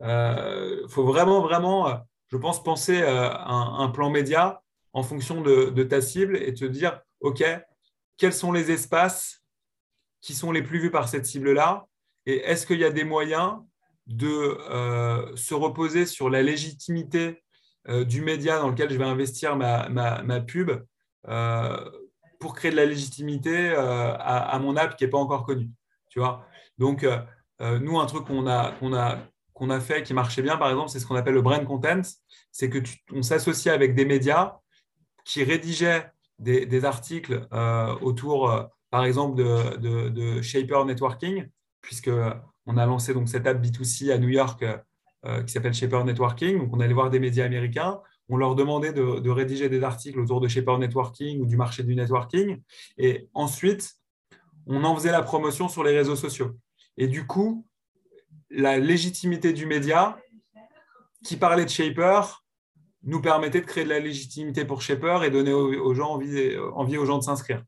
[0.00, 4.61] Il faut vraiment, vraiment, je pense, penser à un, plan média
[4.92, 7.42] en fonction de, ta cible et te dire, OK,
[8.16, 9.42] quels sont les espaces
[10.20, 11.86] qui sont les plus vus par cette cible-là
[12.26, 13.58] Et est-ce qu'il y a des moyens
[14.06, 17.42] de euh, se reposer sur la légitimité
[17.88, 20.70] euh, du média dans lequel je vais investir ma, ma, pub
[21.28, 21.90] euh,
[22.38, 25.70] pour créer de la légitimité à, mon app qui n'est pas encore connue
[26.08, 26.46] tu vois?
[26.76, 27.06] Donc,
[27.60, 29.18] nous, un truc qu'on a, qu'on a,
[29.54, 32.02] qu'on a fait qui marchait bien, par exemple, c'est ce qu'on appelle le brand content.
[32.50, 32.80] C'est que
[33.12, 34.58] on s'associe avec des médias
[35.24, 37.46] qui rédigeaient des, articles
[38.00, 38.50] autour
[38.92, 41.48] par exemple, de, Shaper Networking,
[41.80, 44.62] puisqu'on a lancé donc cette app B2C à New York
[45.24, 46.58] euh, qui s'appelle Shaper Networking.
[46.58, 48.00] Donc, on allait voir des médias américains.
[48.28, 51.94] On leur demandait de, rédiger des articles autour de Shaper Networking ou du marché du
[51.94, 52.60] networking.
[52.98, 53.94] Et ensuite,
[54.66, 56.56] on en faisait la promotion sur les réseaux sociaux.
[56.98, 57.66] Et du coup,
[58.50, 60.18] la légitimité du média
[61.24, 62.41] qui parlait de Shaper
[63.04, 67.06] nous permettait de créer de la légitimité pour Shaper et donner aux, gens envie, aux
[67.06, 67.62] gens de s'inscrire.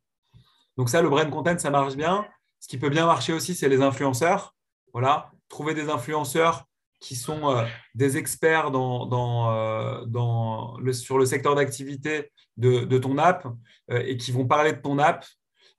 [0.77, 2.27] Donc ça, le brand content, ça marche bien.
[2.61, 4.55] Ce qui peut bien marcher aussi, c'est les influenceurs.
[4.93, 6.67] Voilà, trouver des influenceurs
[7.05, 13.47] qui sont euh, des experts euh, sur le secteur d'activité de, de, ton app
[13.91, 15.27] euh, et qui vont parler de ton app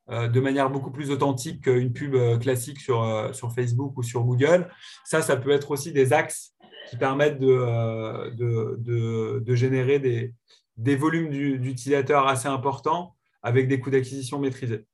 [0.08, 4.70] de manière beaucoup plus authentique qu'une pub classique sur, sur Facebook ou sur Google.
[5.04, 6.54] Ça, ça peut être aussi des axes
[6.90, 10.34] qui permettent de, de, de, de générer des,
[10.78, 14.86] des volumes d'utilisateurs assez importants avec des coûts d'acquisition maîtrisés.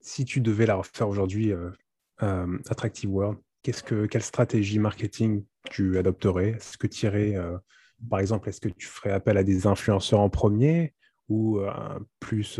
[0.00, 1.70] Si tu devais la refaire aujourd'hui, euh,
[2.22, 6.50] euh, Attractive World, qu'est-ce que, quelle stratégie marketing tu adopterais?
[6.50, 7.58] Est-ce que tu irais, euh,
[8.08, 10.94] par exemple, est-ce que tu ferais appel à des influenceurs en premier
[11.28, 11.60] ou
[12.20, 12.58] plus,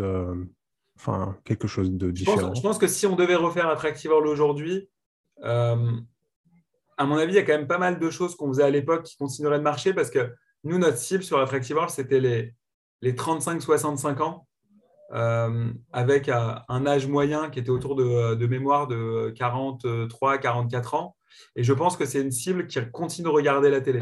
[0.98, 2.54] enfin, quelque chose de différent?
[2.54, 4.90] je pense, que si on devait refaire Attractive World aujourd'hui,
[6.98, 8.70] à mon avis, il y a quand même pas mal de choses qu'on faisait à
[8.70, 10.30] l'époque qui continueraient de marcher parce que
[10.64, 12.54] nous, notre cible sur Attractive World, c'était les,
[13.00, 14.48] les 35-65 ans.
[15.14, 21.16] Euh, avec un âge moyen qui était autour de, mémoire de 43 44 ans.
[21.56, 24.00] Et je pense que c'est une cible qui continue de regarder la télé.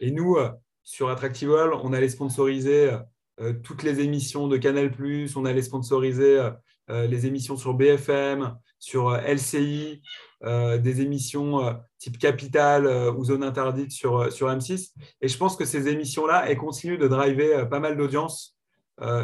[0.00, 0.50] Et nous, euh,
[0.82, 1.50] sur Attractive
[1.82, 2.94] on allait sponsoriser
[3.40, 4.90] euh, toutes les émissions de Canal+,
[5.34, 6.50] on allait sponsoriser
[6.90, 10.02] les émissions sur BFM, sur LCI,
[10.42, 14.92] des émissions type Capital ou Zone Interdite sur, sur M6.
[15.20, 18.56] Et je pense que ces émissions-là, elles continuent de driver pas mal d'audience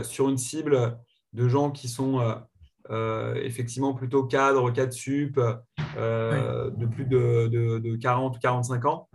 [0.02, 0.98] sur une cible
[1.32, 2.34] de gens qui sont euh,
[2.90, 5.40] euh, effectivement plutôt cadres, cadres sup,
[5.96, 9.08] euh, de plus de, de, 40 ou 45 ans.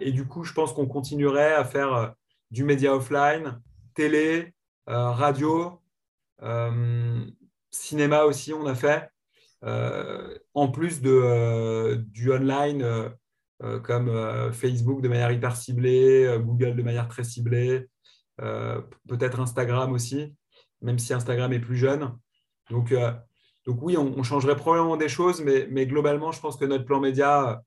[0.00, 2.14] et du coup, je pense qu'on continuerait à faire
[2.50, 3.60] du média offline,
[3.94, 4.54] télé,
[4.86, 5.80] radio,
[7.70, 9.10] cinéma aussi, on a fait.
[9.66, 13.10] En plus de, du online
[13.82, 17.88] comme Facebook de manière hyper ciblée, Google de manière très ciblée,
[18.38, 20.34] peut-être Instagram aussi
[20.82, 22.16] même si Instagram est plus jeune.
[22.70, 23.12] Donc, euh,
[23.64, 27.00] donc oui, on, changerait probablement des choses, mais, mais, globalement, je pense que notre plan
[27.00, 27.62] média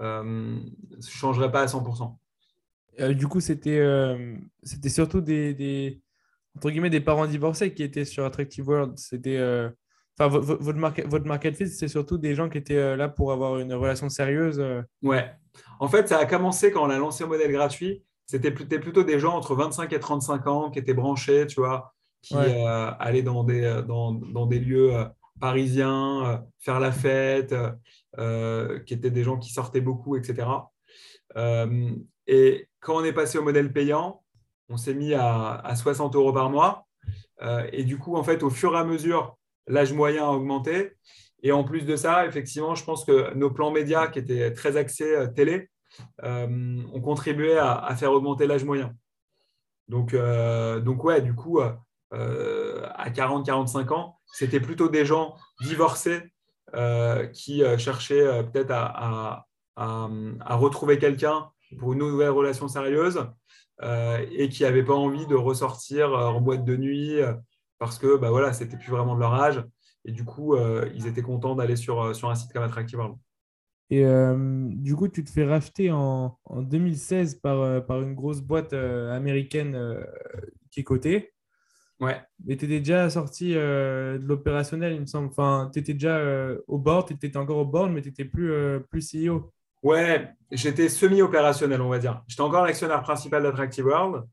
[0.00, 2.16] euh, ne changerait pas à 100%.
[3.00, 3.80] Euh, du coup, c'était
[4.62, 6.00] c'était surtout des, des,
[6.56, 8.98] entre guillemets, des parents divorcés qui étaient sur Attractive World.
[8.98, 9.38] C'était
[10.20, 13.58] Enfin, votre, market, votre market fit, c'est surtout des gens qui étaient là pour avoir
[13.58, 14.62] une relation sérieuse.
[15.02, 15.32] Ouais.
[15.78, 18.04] En fait, ça a commencé quand on a lancé le modèle gratuit.
[18.26, 22.36] C'était plutôt des gens entre 25 et 35 ans qui étaient branchés, tu vois, qui
[22.36, 24.92] allaient dans des, dans, dans des lieux
[25.40, 27.54] parisiens, faire la fête,
[28.16, 30.46] qui étaient des gens qui sortaient beaucoup, etc.
[32.26, 34.22] et quand on est passé au modèle payant,
[34.68, 36.86] on s'est mis à, 60 euros par mois.
[37.42, 40.92] Euh, et du coup, en fait, au fur et à mesure, l'âge moyen a augmenté.
[41.42, 44.76] Et en plus de ça, effectivement, je pense que nos plans médias, qui étaient très
[44.76, 45.70] axés euh, télé,
[46.22, 48.94] euh, ont contribué à, faire augmenter l'âge moyen.
[49.88, 56.22] Donc, donc, ouais, du coup, à 40-45 ans, c'était plutôt des gens divorcés
[57.32, 59.46] qui cherchaient peut-être à,
[59.76, 63.26] à, retrouver quelqu'un pour une nouvelle relation sérieuse
[63.82, 67.32] euh, et qui n'avaient pas envie de ressortir euh, en boîte de nuit euh,
[67.80, 69.64] parce que bah, voilà, c'était plus vraiment de leur âge.
[70.04, 70.56] Et du coup,
[70.94, 73.16] ils étaient contents d'aller sur, sur un site comme Attractive World.
[73.90, 74.06] Et
[74.76, 79.98] du coup, tu te fais racheter en, en 2016 par, par une grosse boîte américaine
[80.70, 81.34] qui est cotée.
[82.00, 82.18] Ouais.
[82.46, 85.28] Mais tu étais déjà sorti de l'opérationnel, il me semble.
[85.28, 86.18] Enfin, tu étais déjà
[86.66, 88.50] au board, tu étais encore au board, mais tu n'étais plus,
[88.88, 89.52] plus CEO.
[89.82, 92.22] Ouais, j'étais semi-opérationnel, on va dire.
[92.26, 94.24] J'étais encore l'actionnaire principal d'Attractive World.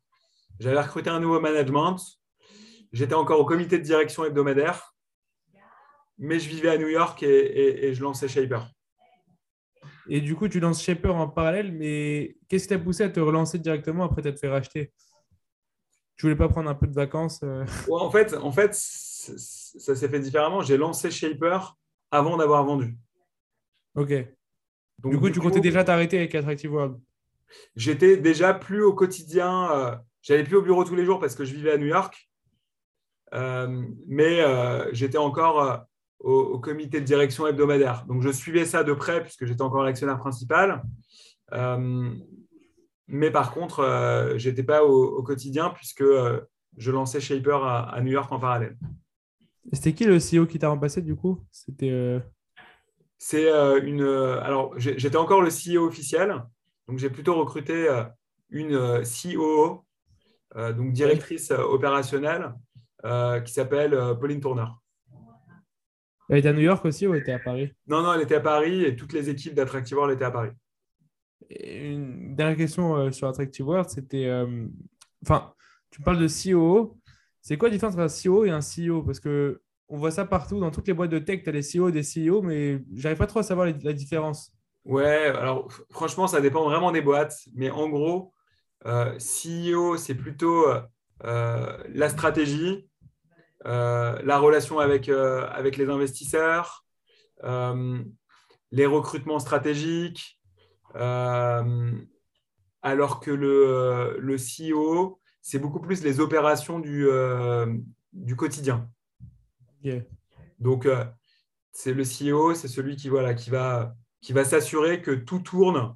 [0.59, 1.97] J'avais recruté un nouveau management.
[2.91, 4.95] J'étais encore au comité de direction hebdomadaire.
[6.17, 8.61] Mais je vivais à New York et, je lançais Shaper.
[10.09, 13.19] Et du coup, tu lances Shaper en parallèle, mais qu'est-ce qui t'a poussé à te
[13.19, 14.91] relancer directement après t'être fait racheter?
[16.15, 17.63] Tu voulais pas prendre un peu de vacances euh?
[17.91, 20.61] En fait, en fait ça s'est fait différemment.
[20.61, 21.75] J'ai lancé Shaper
[22.09, 22.97] avant d'avoir vendu.
[23.95, 24.13] Ok
[25.05, 26.99] du coup, tu comptais déjà t'arrêter avec Attractive World?
[27.75, 29.71] J'étais déjà plus au quotidien.
[29.71, 32.26] Euh, j'allais plus au bureau tous les jours parce que je vivais à New York.
[33.33, 35.85] Euh, mais euh, j'étais encore
[36.19, 38.05] au, comité de direction hebdomadaire.
[38.07, 40.83] Donc, je suivais ça de près puisque j'étais encore l'actionnaire principal.
[43.07, 46.05] mais par contre, je n'étais pas au, quotidien puisque
[46.77, 48.77] je lançais Shaper à, New York en parallèle.
[49.73, 51.43] C'était qui le CEO qui t'a remplacé du coup?
[51.51, 52.21] C'était
[53.17, 54.01] c'est euh, une.
[54.01, 56.43] Euh, alors, j'étais encore le CEO officiel,
[56.87, 58.03] donc j'ai plutôt recruté euh,
[58.49, 59.83] une COO,
[60.55, 62.53] donc directrice opérationnelle,
[63.03, 64.81] qui s'appelle Pauline Tourneur.
[66.29, 67.71] Elle était à New York aussi ou elle était à Paris?
[67.87, 70.51] Non, non, elle était à Paris et toutes les équipes d'Attractive World étaient à Paris.
[71.49, 74.29] une dernière question sur Attractive World, c'était.
[75.23, 75.53] Enfin,
[75.89, 76.97] tu parles de COO.
[77.41, 80.25] C'est quoi la différence entre un CEO et un CEO Parce que on voit ça
[80.25, 83.17] partout, dans toutes les boîtes de tech, tu as des CEO, des CEO, mais j'arrive
[83.17, 84.51] pas trop à savoir la différence.
[84.85, 88.33] Ouais, alors franchement, ça dépend vraiment des boîtes, mais en gros,
[88.85, 90.81] euh, CEO, c'est plutôt euh,
[91.23, 92.87] la stratégie,
[93.65, 96.85] euh, la relation avec, avec les investisseurs,
[97.43, 100.39] les recrutements stratégiques,
[102.81, 107.07] alors que le, le CEO, c'est beaucoup plus les opérations du,
[108.13, 108.89] du quotidien.
[110.59, 111.05] Donc, euh,
[111.71, 115.93] c'est le CEO, c'est celui qui, voilà, qui va, qui va s'assurer que tout tourne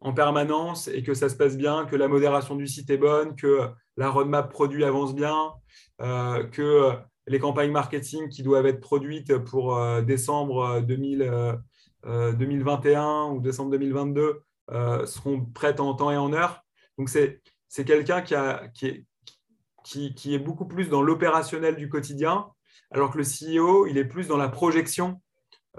[0.00, 3.36] en permanence et que ça se passe bien, que la modération du site est bonne,
[3.36, 5.52] que la roadmap produit avance bien,
[6.00, 6.90] euh, que
[7.26, 14.42] les campagnes marketing qui doivent être produites pour euh, décembre 2021 ou décembre 2022
[15.06, 16.62] seront prêtes en temps et en heure.
[16.98, 17.40] Donc, c'est
[17.84, 18.34] quelqu'un qui,
[18.74, 19.06] qui,
[19.84, 22.46] qui, qui, est beaucoup plus dans l'opérationnel du quotidien
[22.90, 25.20] alors que le CEO, il est plus dans la projection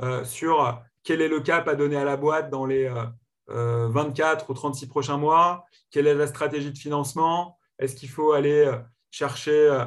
[0.01, 3.13] euh, sur quel est le cap à donner à la boîte dans les 24
[3.49, 8.31] euh, euh, ou 36 prochains mois, quelle est la stratégie de financement, est-ce qu'il faut
[8.31, 8.69] aller
[9.12, 9.86] chercher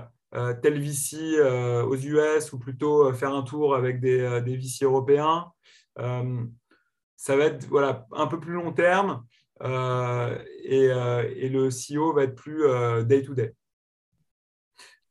[0.63, 1.41] tel VC
[1.85, 5.53] aux US ou plutôt faire un tour avec des, des VC européens?
[5.97, 9.25] ça va être voilà, un peu plus long terme
[9.63, 12.65] et, et, le CEO va être plus
[13.05, 13.55] day-to-day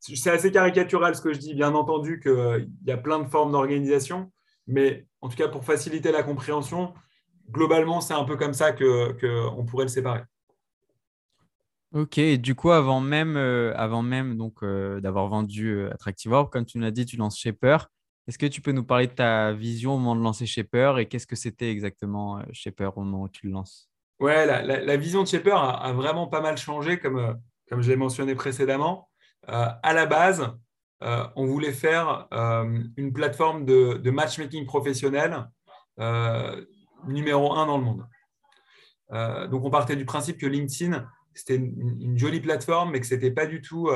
[0.00, 3.52] c'est assez caricatural ce que je dis, bien entendu qu'il y a plein de formes
[3.52, 4.32] d'organisation,
[4.66, 6.94] mais en tout cas pour faciliter la compréhension,
[7.50, 10.22] globalement c'est un peu comme ça qu'on que pourrait le séparer.
[11.92, 16.32] Ok, et du coup, avant même, euh, avant même donc euh, d'avoir vendu euh, Attractive
[16.50, 17.88] comme tu nous l'as dit, tu lances Shaper.
[18.28, 21.06] Est-ce que tu peux nous parler de ta vision au moment de lancer Shaper et
[21.08, 23.90] qu'est-ce que c'était exactement Shaper au moment où tu le lances?
[24.20, 27.36] Ouais, la, vision de Shaper a, a, vraiment pas mal changé, comme,
[27.68, 29.10] comme je l'ai mentionné précédemment.
[29.48, 30.48] Euh, à la base,
[31.02, 35.46] euh, on voulait faire euh, une plateforme de, matchmaking professionnel
[37.06, 38.06] numéro un dans le monde.
[39.50, 43.30] donc, on partait du principe que LinkedIn, c'était une, jolie plateforme, mais que ce n'était
[43.30, 43.88] pas du tout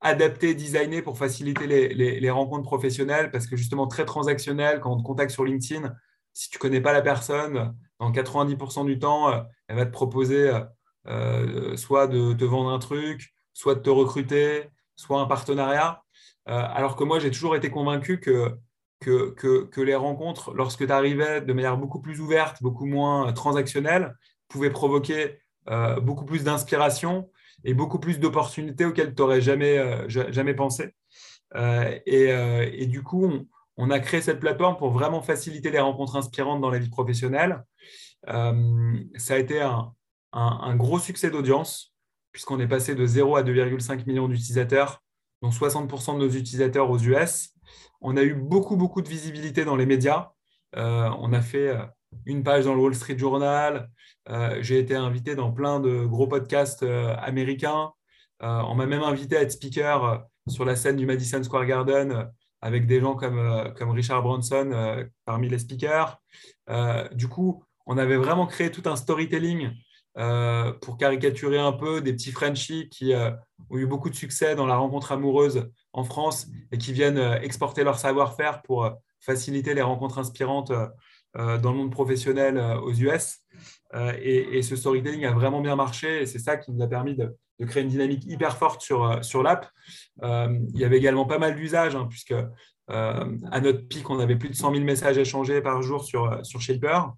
[0.00, 5.02] adapté, designé pour faciliter les, rencontres professionnelles parce que justement très transactionnel, quand on te
[5.02, 5.94] contacte sur LinkedIn,
[6.32, 9.90] si tu ne connais pas la personne, dans 90% du temps, euh, elle va te
[9.90, 10.52] proposer
[11.06, 16.02] euh, soit de te vendre un truc, soit de te recruter, soit un partenariat.
[16.44, 18.56] alors que moi, j'ai toujours été convaincu que,
[19.00, 24.14] que, les rencontres, lorsque tu arrivais de manière beaucoup plus ouverte, beaucoup moins transactionnelle,
[24.48, 25.38] pouvaient provoquer
[26.02, 27.28] beaucoup plus d'inspiration
[27.66, 30.94] et beaucoup plus d'opportunités auxquelles tu n'aurais jamais, euh, jamais pensé.
[31.56, 33.30] Euh, euh, et, du coup,
[33.76, 37.64] on, a créé cette plateforme pour vraiment faciliter les rencontres inspirantes dans la vie professionnelle.
[38.26, 39.92] ça a été un,
[40.32, 41.92] un, gros succès d'audience,
[42.32, 45.02] puisqu'on est passé de 0 à 2,5 millions d'utilisateurs,
[45.42, 47.52] dont 60% de nos utilisateurs aux US.
[48.00, 50.30] On a eu beaucoup, beaucoup de visibilité dans les médias.
[50.74, 51.76] on a fait
[52.24, 53.90] une page dans le Wall Street Journal.
[54.28, 57.92] Euh, j'ai été invité dans plein de gros podcasts euh, américains.
[58.42, 62.30] Euh, on m'a même invité à être speaker sur la scène du Madison Square Garden
[62.60, 66.18] avec des gens comme, comme Richard Branson parmi les speakers.
[67.12, 69.70] du coup, on avait vraiment créé tout un storytelling
[70.14, 74.76] pour caricaturer un peu des petits Frenchies qui ont eu beaucoup de succès dans la
[74.76, 78.88] rencontre amoureuse en France et qui viennent exporter leur savoir-faire pour
[79.20, 80.72] faciliter les rencontres inspirantes
[81.38, 83.40] euh, dans le monde professionnel euh, aux US.
[83.94, 87.14] Euh, et, ce storytelling a vraiment bien marché et c'est ça qui nous a permis
[87.14, 87.36] de,
[87.66, 89.68] créer une dynamique hyper forte sur, sur l'app.
[90.22, 92.34] il y avait également pas mal d'usages, hein, puisque
[92.88, 96.60] à notre pic, on avait plus de 100 000 messages échangés par jour sur, sur
[96.60, 97.12] Shaper.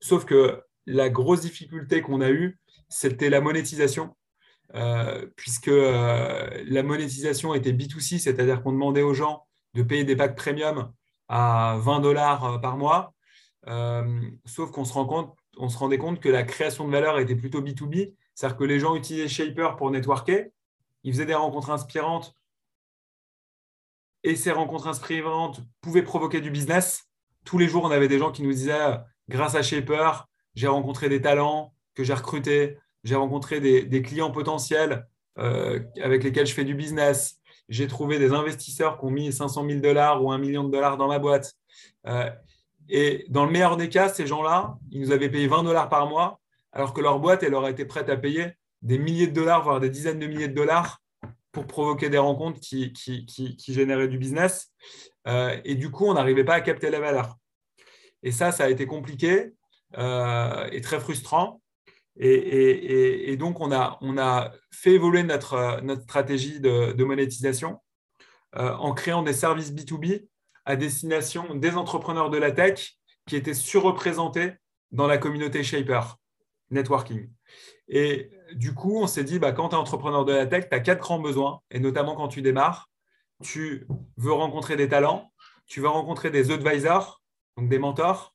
[0.00, 4.16] Sauf que la grosse difficulté qu'on a eue, c'était la monétisation.
[5.36, 10.92] Puisque la monétisation était B2C, c'est-à-dire qu'on demandait aux gens de payer des packs premium
[11.28, 13.14] à 20 dollars par mois.
[13.68, 14.92] Euh, sauf qu'on se,
[15.56, 18.80] on se rendait compte que la création de valeur était plutôt B2B, c'est-à-dire que les
[18.80, 20.50] gens utilisaient Shaper pour networker,
[21.04, 22.34] ils faisaient des rencontres inspirantes
[24.24, 27.08] et ces rencontres inspirantes pouvaient provoquer du business.
[27.44, 28.98] Tous les jours, on avait des gens qui nous disaient,
[29.28, 35.06] grâce à Shaper, j'ai rencontré des talents que j'ai recrutés, j'ai rencontré des, clients potentiels
[35.38, 39.66] euh, avec lesquels je fais du business, j'ai trouvé des investisseurs qui ont mis 500
[39.66, 41.54] 000 dollars ou 1 million de dollars dans ma boîte.
[42.06, 42.30] Euh,
[42.88, 46.06] et dans le meilleur des cas, ces gens-là, ils nous avaient payé 20 dollars par
[46.08, 46.40] mois,
[46.72, 49.80] alors que leur boîte, elle aurait été prête à payer des milliers de dollars, voire
[49.80, 51.00] des dizaines de milliers de dollars
[51.52, 54.72] pour provoquer des rencontres qui, qui, généraient du business.
[55.28, 57.36] Euh, et du coup, on n'arrivait pas à capter la valeur.
[58.22, 59.52] Et ça, ça a été compliqué
[59.94, 61.61] et très frustrant.
[62.18, 67.80] Et, donc, on a, on a, fait évoluer notre, notre stratégie de, monétisation
[68.56, 70.26] euh, en créant des services B2B
[70.64, 74.52] à destination des entrepreneurs de la tech qui étaient surreprésentés
[74.90, 76.16] dans la communauté Shaper
[76.70, 77.30] Networking.
[77.88, 80.74] Et du coup, on s'est dit, bah, quand tu es entrepreneur de la tech, tu
[80.74, 82.90] as quatre grands besoins, et notamment quand tu démarres,
[83.42, 83.86] tu
[84.16, 85.32] veux rencontrer des talents,
[85.66, 87.22] tu veux rencontrer des advisors,
[87.56, 88.34] donc des mentors,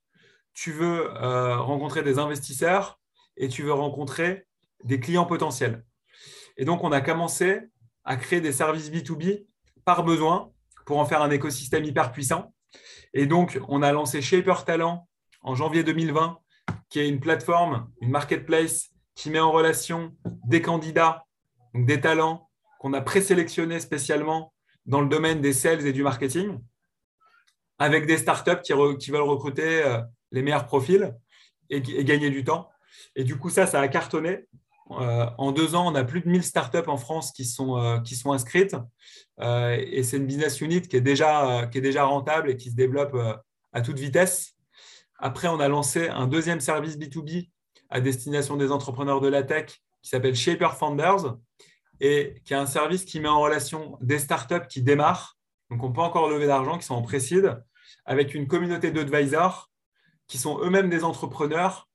[0.54, 2.97] tu veux euh, rencontrer des investisseurs
[3.38, 4.46] et tu veux rencontrer
[4.84, 5.84] des clients potentiels.
[6.58, 7.62] Et donc, on a commencé
[8.04, 9.46] à créer des services B2B
[9.86, 10.52] par besoin
[10.86, 12.54] pour en faire un écosystème hyper puissant.
[13.14, 15.08] Et donc, on a lancé Shaper Talent
[15.42, 16.40] en janvier 2020,
[16.90, 21.26] qui est une plateforme, une marketplace qui met en relation des candidats,
[21.74, 24.54] des talents qu'on a présélectionnés spécialement
[24.86, 26.60] dans le domaine des sales et du marketing,
[27.80, 28.74] avec des startups qui,
[29.12, 31.14] veulent recruter euh, les meilleurs profils
[31.70, 32.70] et, gagner du temps.
[33.16, 34.48] Et du coup, ça, ça a cartonné.
[34.92, 38.00] Euh, en deux ans, on a plus de 1000 startups en France qui sont, euh,
[38.00, 38.76] qui sont inscrites.
[39.40, 42.70] Euh, et c'est une business unit qui est, déjà, qui est déjà rentable et qui
[42.72, 43.16] se développe
[43.74, 44.54] à toute vitesse.
[45.20, 47.50] Après, on a lancé un deuxième service B2B
[47.90, 49.66] à destination des entrepreneurs de la tech
[50.02, 51.38] qui s'appelle Shaper Founders
[52.00, 55.38] et qui est un service qui met en relation des startups qui démarrent,
[55.70, 57.62] donc on peut encore lever d'argent, qui sont en précide,
[58.06, 59.72] avec une communauté d'advisors
[60.28, 61.90] qui sont eux-mêmes des entrepreneurs,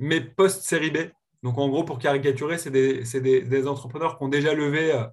[0.00, 0.98] mais post-série B,
[1.42, 5.04] donc, en gros, pour caricaturer, c'est des, entrepreneurs qui ont déjà levé euh,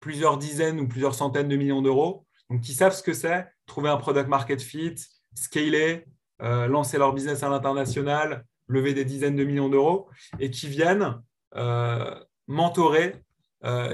[0.00, 3.88] plusieurs dizaines ou plusieurs centaines de millions d'euros, donc qui savent ce que c'est, trouver
[3.88, 4.96] un product market fit,
[5.34, 6.04] scaler,
[6.42, 10.08] euh, lancer leur business à l'international, lever des dizaines de millions d'euros,
[10.40, 11.20] et qui viennent
[11.54, 12.14] euh,
[12.46, 13.22] mentorer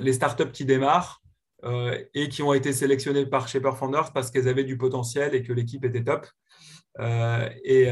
[0.02, 1.22] les startups qui démarrent
[2.12, 5.54] et qui ont été sélectionnées par Shaper Founders parce qu'elles avaient du potentiel et que
[5.54, 6.26] l'équipe était top.
[6.98, 7.86] et,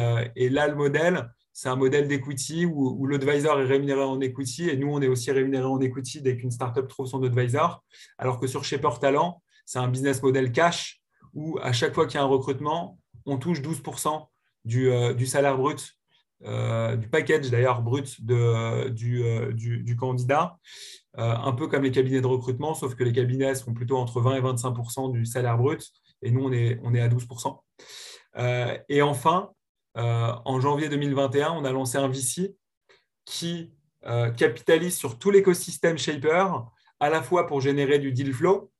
[0.50, 4.88] là, le modèle, c'est un modèle d'equity où, l'advisor est rémunéré en equity et nous,
[4.88, 7.82] on est aussi rémunéré en equity dès qu'une startup trouve son advisor.
[8.18, 11.00] Alors que sur Shaper Talent, c'est un business model cash
[11.34, 14.26] où à chaque fois qu'il y a un recrutement, on touche 12%
[14.64, 15.96] du, euh, du, salaire brut
[16.40, 19.22] du package d'ailleurs brut de, du,
[19.52, 20.56] du, candidat,
[21.14, 24.36] un peu comme les cabinets de recrutement, sauf que les cabinets sont plutôt entre 20
[24.36, 25.92] et 25 du salaire brut,
[26.22, 27.26] et nous, on est, on est à 12
[28.88, 29.50] Et enfin,
[29.94, 32.54] en janvier 2021, on a lancé un VC
[33.24, 33.72] qui
[34.36, 36.64] capitalise sur tout l'écosystème Shaper,
[37.00, 38.70] à la fois pour générer du deal flow,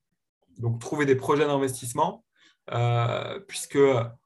[0.58, 2.24] donc trouver des projets d'investissement,
[2.72, 3.78] euh, puisque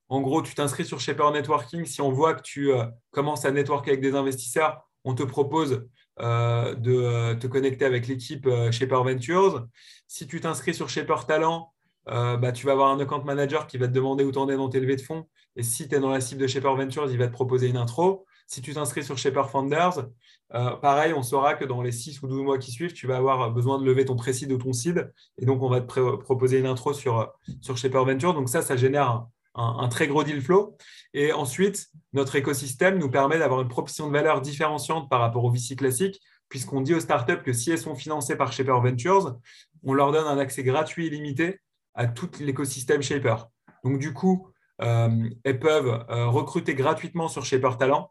[0.09, 1.87] en gros, tu t'inscris sur Shaper Networking.
[1.87, 5.87] Si on voit que tu euh, commences à networker avec des investisseurs, on te propose
[6.21, 9.67] euh, de te connecter avec l'équipe Shaper Ventures.
[10.07, 11.73] Si tu t'inscris sur Shaper Talent,
[12.07, 14.57] bah, tu vas avoir un account manager qui va te demander où tu en es
[14.57, 15.27] dans tes levées de fonds.
[15.57, 17.77] Et si tu es dans la cible de Shaper Ventures, il va te proposer une
[17.77, 18.27] intro.
[18.47, 20.07] Si tu t'inscris sur Shaper Founders,
[20.55, 23.17] euh, pareil, on saura que dans les 6 ou 12 mois qui suivent, tu vas
[23.17, 25.13] avoir besoin de lever ton précide ou ton seed.
[25.39, 28.35] Et donc, on va te proposer une intro sur, sur Shaper Venture.
[28.35, 30.77] Donc, ça, ça génère un, très gros deal flow.
[31.13, 35.51] Et ensuite, notre écosystème nous permet d'avoir une proposition de valeur différenciante par rapport au
[35.51, 39.39] VC classique, puisqu'on dit aux startups que si elles sont financées par Shaper Ventures,
[39.85, 41.61] on leur donne un accès gratuit et limité
[41.95, 43.49] à tout l'écosystème Shaper.
[43.85, 44.49] Donc, du coup,
[44.79, 48.11] elles peuvent euh, recruter gratuitement sur Shaper Talent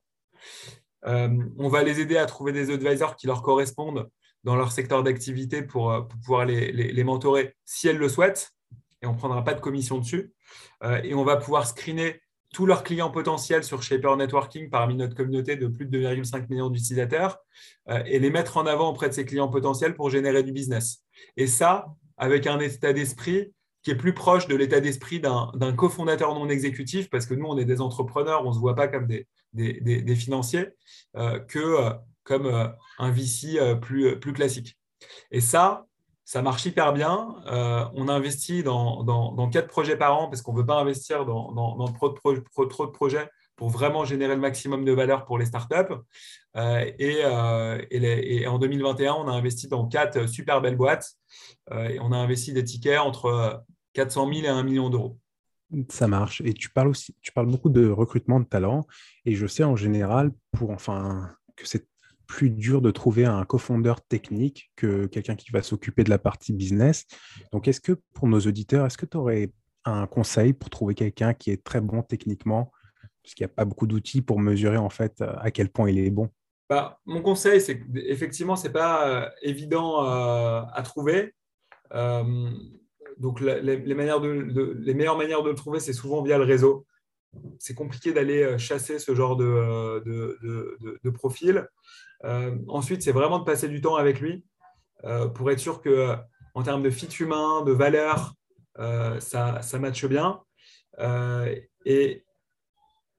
[1.05, 4.09] euh, on va les aider à trouver des advisors qui leur correspondent
[4.43, 8.51] dans leur secteur d'activité pour, euh, pouvoir les, mentorer si elles le souhaitent.
[9.01, 10.33] Et on ne prendra pas de commission dessus.
[10.83, 12.21] Euh, et on va pouvoir screener
[12.53, 16.69] tous leurs clients potentiels sur Shaper Networking parmi notre communauté de plus de 2,5 millions
[16.69, 17.39] d'utilisateurs
[18.05, 21.03] et les mettre en avant auprès de ces clients potentiels pour générer du business.
[21.35, 23.51] Et ça, avec un état d'esprit
[23.83, 27.57] qui est plus proche de l'état d'esprit d'un cofondateur non exécutif, parce que nous, on
[27.57, 30.69] est des entrepreneurs, on ne se voit pas comme des, des, financiers
[31.17, 32.67] euh, que euh, comme euh,
[32.99, 34.77] un VC plus, plus classique.
[35.31, 35.85] Et ça,
[36.23, 37.35] ça marche hyper bien.
[37.45, 41.51] on investit dans, dans, quatre projets par an parce qu'on ne veut pas investir dans,
[41.51, 45.93] dans trop, de projets pour vraiment générer le maximum de valeur pour les startups.
[46.55, 47.23] et,
[47.91, 51.11] et, en 2021, on a investi dans quatre super belles boîtes.
[51.71, 55.17] et on a investi des tickets entre 400 000 et 1 million d'euros.
[55.89, 56.41] Ça marche.
[56.45, 58.85] Et tu parles aussi, tu parles beaucoup de recrutement de talent.
[59.25, 61.87] Et je sais en général pour enfin que c'est
[62.27, 66.53] plus dur de trouver un cofondeur technique que quelqu'un qui va s'occuper de la partie
[66.53, 67.05] business.
[67.51, 69.51] Donc, est-ce que pour nos auditeurs, est-ce que tu aurais
[69.85, 72.71] un conseil pour trouver quelqu'un qui est très bon techniquement,
[73.21, 76.09] puisqu'il n'y a pas beaucoup d'outils pour mesurer en fait à quel point il est
[76.09, 76.29] bon
[76.69, 81.33] bah, Mon conseil, c'est qu'effectivement, ce n'est pas euh, évident euh, à trouver.
[81.93, 82.49] Euh,
[83.17, 84.21] donc, les, meilleures
[85.17, 86.85] manières de le trouver, c'est souvent via le réseau.
[87.59, 91.67] C'est compliqué d'aller euh, chasser ce genre de, euh, profil.
[92.25, 94.45] Euh, ensuite, c'est vraiment de passer du temps avec lui
[95.35, 96.15] pour être sûr que,
[96.53, 98.35] en termes de fit humain, de valeur,
[99.19, 100.41] ça, ça matche bien.
[101.85, 102.23] et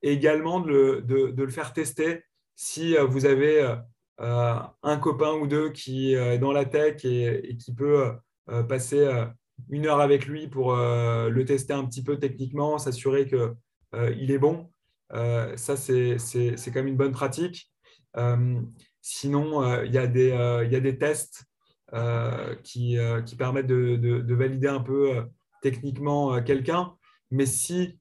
[0.00, 2.24] également de le, faire tester
[2.54, 3.76] si vous avez
[4.16, 8.12] un copain ou deux qui est dans la tech et qui peut
[8.66, 9.26] passer
[9.70, 13.38] une heure avec lui pour euh, le tester un petit peu techniquement, s'assurer qu'il
[13.94, 14.70] euh, est bon.
[15.12, 16.16] Euh, ça, c'est
[16.66, 17.70] quand même une bonne pratique.
[19.00, 21.44] sinon, il y, a des tests
[22.62, 22.98] qui,
[23.38, 25.24] permettent de, valider un peu
[25.62, 26.94] techniquement quelqu'un.
[27.30, 27.98] Mais si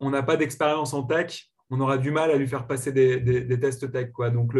[0.00, 3.60] on n'a pas d'expérience en tech, on aura du mal à lui faire passer des,
[3.60, 4.12] tests tech.
[4.12, 4.30] Quoi.
[4.30, 4.54] Donc,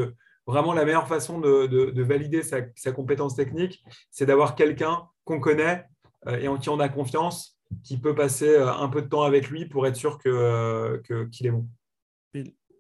[0.47, 5.85] vraiment, la meilleure façon de, valider sa, compétence technique, c'est d'avoir quelqu'un qu'on connaît
[6.27, 9.49] et en qui on a confiance, qui peut passer euh, un peu de temps avec
[9.49, 11.68] lui pour être sûr euh, qu'il que, est bon.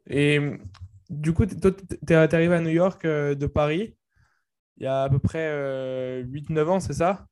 [0.08, 0.40] Et
[1.10, 1.54] du coup, tu
[2.08, 3.96] es arrivé à New York de Paris
[4.76, 7.26] il y a à peu près 8-9 ans, c'est ça?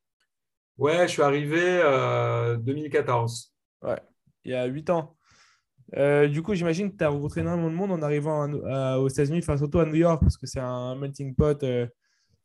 [0.79, 3.53] Ouais, je suis arrivé en 2014.
[3.83, 4.01] Ouais,
[4.45, 5.17] il y a 8 ans.
[6.31, 9.57] du coup, j'imagine que tu as rencontré énormément de monde en arrivant aux États-Unis, enfin
[9.57, 11.65] surtout à New York, parce que c'est un melting pot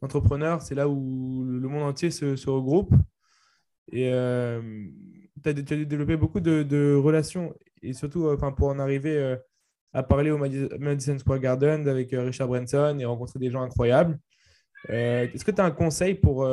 [0.01, 0.63] d'entrepreneurs.
[0.63, 2.91] C'est là où le monde entier se, se regroupe.
[3.91, 4.61] Et euh,
[5.43, 9.35] tu as, développé beaucoup de, relations, et surtout euh, enfin, pour en arriver euh,
[9.93, 14.19] à parler au Madison Square Garden avec Richard Branson et rencontrer des gens incroyables.
[14.89, 16.47] Est-ce que tu as un conseil pour,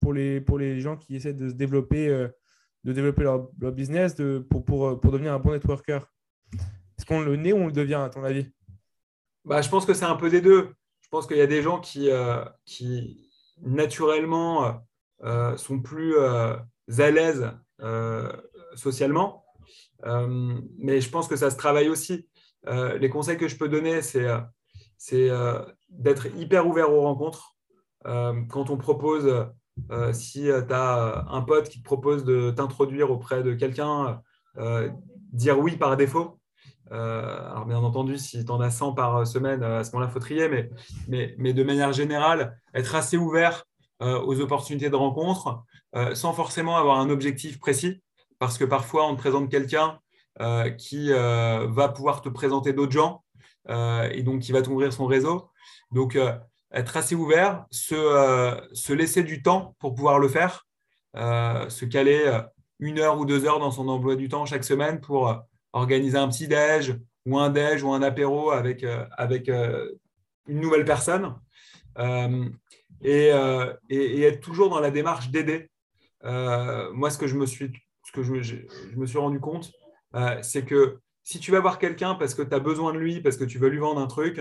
[0.00, 4.38] pour, les, pour les gens qui essaient de se développer, de développer leur, business de,
[4.38, 6.06] pour, pour, pour, devenir un bon networker?
[6.54, 8.46] Est-ce qu'on le naît ou on le devient, à ton avis?
[9.44, 10.70] Bah, Je pense que c'est un peu des deux.
[11.00, 12.08] Je pense qu'il y a des gens qui,
[12.64, 13.30] qui
[13.62, 14.72] naturellement euh,
[15.56, 16.56] sont plus euh,
[16.98, 17.50] à l'aise
[17.80, 18.32] euh,
[18.74, 19.44] socialement.
[20.78, 22.28] mais je pense que ça se travaille aussi.
[22.66, 25.30] les conseils que je peux donner, c'est
[25.90, 27.56] d'être hyper ouvert aux rencontres.
[28.04, 29.46] quand on propose,
[30.12, 34.22] si tu as un pote qui te propose de t'introduire auprès de quelqu'un,
[35.32, 36.38] dire oui par défaut.
[36.90, 40.18] alors, bien entendu, si tu en as 100 par semaine, à ce moment-là, il faut
[40.18, 40.70] trier, mais,
[41.08, 43.64] mais, mais, de manière générale, être assez ouvert
[44.00, 45.62] aux opportunités de rencontre
[46.14, 48.00] sans forcément avoir un objectif précis,
[48.38, 49.98] parce que parfois, on te présente quelqu'un
[50.78, 53.22] qui va pouvoir te présenter d'autres gens
[53.68, 55.50] et donc qui va t'ouvrir son réseau.
[55.90, 56.18] Donc,
[56.72, 60.66] être assez ouvert, se, se, laisser du temps pour pouvoir le faire,
[61.14, 62.40] se caler
[62.78, 66.28] une heure ou deux heures dans son emploi du temps chaque semaine pour organiser un
[66.28, 66.96] petit déj
[67.26, 69.90] ou un déj ou un apéro avec, euh, avec euh,
[70.46, 71.34] une nouvelle personne
[71.98, 72.48] euh,
[73.02, 73.30] et,
[73.88, 75.70] et, être toujours dans la démarche d'aider.
[76.22, 77.72] moi, ce que je me suis,
[78.04, 78.34] ce que je,
[78.96, 79.72] me suis rendu compte,
[80.42, 83.36] c'est que si tu vas voir quelqu'un parce que tu as besoin de lui, parce
[83.36, 84.40] que tu veux lui vendre un truc,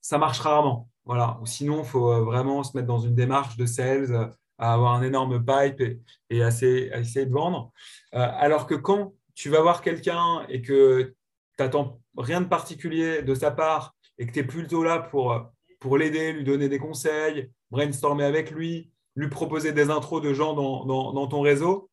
[0.00, 0.88] ça marche rarement.
[1.04, 1.38] Voilà.
[1.40, 4.30] Ou sinon, il faut vraiment se mettre dans une démarche de sales,
[4.60, 6.00] à avoir un énorme pipe et,
[6.38, 7.72] essayer de vendre.
[8.12, 11.14] alors que quand tu vas voir quelqu'un et que
[11.56, 15.50] tu n'attends rien de particulier de sa part et que tu es plutôt là pour,
[15.80, 20.54] pour l'aider, lui donner des conseils, brainstormer avec lui, lui proposer des intros de gens
[20.54, 21.90] dans, dans, ton réseau,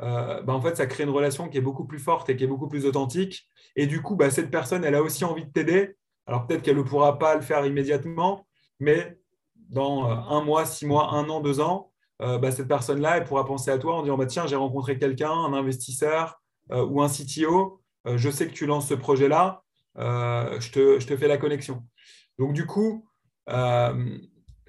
[0.00, 2.44] euh, bah, en fait, ça crée une relation qui est beaucoup plus forte et qui
[2.44, 3.46] est beaucoup plus authentique.
[3.76, 5.96] Et du coup, bah, cette personne, elle a aussi envie de t'aider.
[6.26, 8.46] Alors peut-être qu'elle ne pourra pas le faire immédiatement,
[8.78, 9.18] mais
[9.70, 11.90] dans euh, un mois, six mois, un an, deux ans,
[12.22, 14.98] euh, bah, cette personne-là, elle pourra penser à toi en disant bah, Tiens, j'ai rencontré
[14.98, 16.40] quelqu'un, un investisseur,
[16.72, 19.62] euh, ou un CTO, je sais que tu lances ce projet-là,
[19.96, 21.84] je te, je, te, fais la connexion.
[22.38, 23.06] Donc, du coup,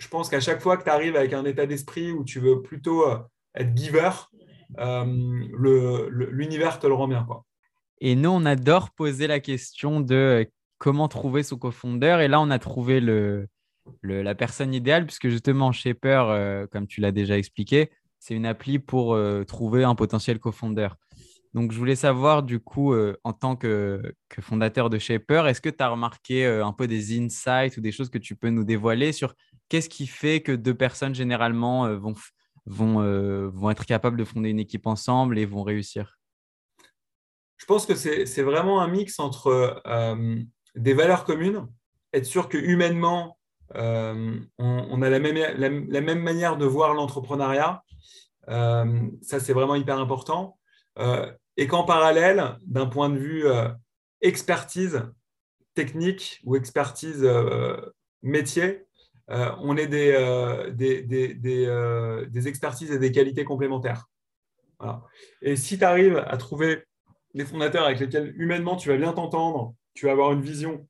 [0.01, 2.61] je pense qu'à chaque fois que tu arrives avec un état d'esprit où tu veux
[2.61, 3.03] plutôt
[3.55, 4.09] être giver,
[5.57, 7.27] l'univers te le rend bien.
[7.99, 10.49] Et nous, on adore poser la question de
[10.79, 12.19] comment trouver son cofondeur.
[12.19, 13.47] Et là, on a trouvé le,
[14.01, 19.15] la personne idéale, puisque justement, Shaper, comme tu l'as déjà expliqué, c'est une appli pour
[19.45, 20.97] trouver un potentiel cofondeur.
[21.53, 24.01] Donc, je voulais savoir, du coup, euh, en tant que,
[24.39, 27.91] fondateur de Shaper, est-ce que tu as remarqué euh, un peu des insights ou des
[27.91, 29.35] choses que tu peux nous dévoiler sur
[29.71, 32.13] qu'est-ce qui fait que deux personnes, généralement, euh, vont,
[32.65, 36.19] vont, être capables de fonder une équipe ensemble et vont réussir?
[37.57, 39.81] Je pense que c'est vraiment un mix entre
[40.75, 41.67] des valeurs communes,
[42.11, 43.37] être sûr que humainement,
[43.73, 47.83] on, a la même, manière de voir l'entrepreneuriat.
[48.47, 50.57] ça, c'est vraiment hyper important
[51.57, 53.69] et qu'en parallèle, d'un point de vue euh,
[54.21, 55.03] expertise
[55.73, 57.77] technique ou expertise euh,
[58.21, 58.85] métier,
[59.31, 60.11] euh, on ait des,
[62.29, 64.05] des, expertises et des qualités complémentaires.
[65.41, 66.83] Et si tu arrives à trouver
[67.33, 70.87] des fondateurs avec lesquels humainement tu vas bien t'entendre, tu vas avoir une vision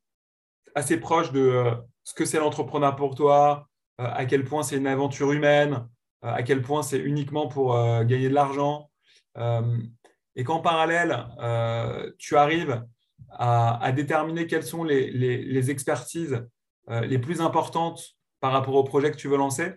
[0.76, 1.74] assez proche de
[2.04, 3.68] ce que c'est l'entrepreneur pour toi,
[3.98, 5.88] à quel point c'est une aventure humaine,
[6.22, 7.76] à quel point c'est uniquement pour
[8.06, 8.89] gagner de l'argent
[10.36, 12.84] et qu'en parallèle, euh, tu arrives
[13.32, 16.46] à, déterminer quelles sont les, expertises
[16.89, 18.04] euh, les plus importantes
[18.42, 19.72] par rapport au projet que tu veux lancer,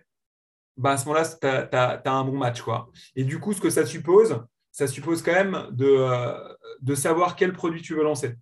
[0.75, 1.47] bah à ce moment-là, tu
[1.77, 2.61] as, un bon match.
[2.61, 2.91] Quoi.
[3.15, 4.43] Et du coup, ce que ça suppose,
[4.73, 8.35] ça suppose quand même de, euh, de savoir quel produit tu veux lancer.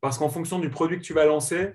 [0.00, 1.74] Parce qu'en fonction du produit que tu vas lancer,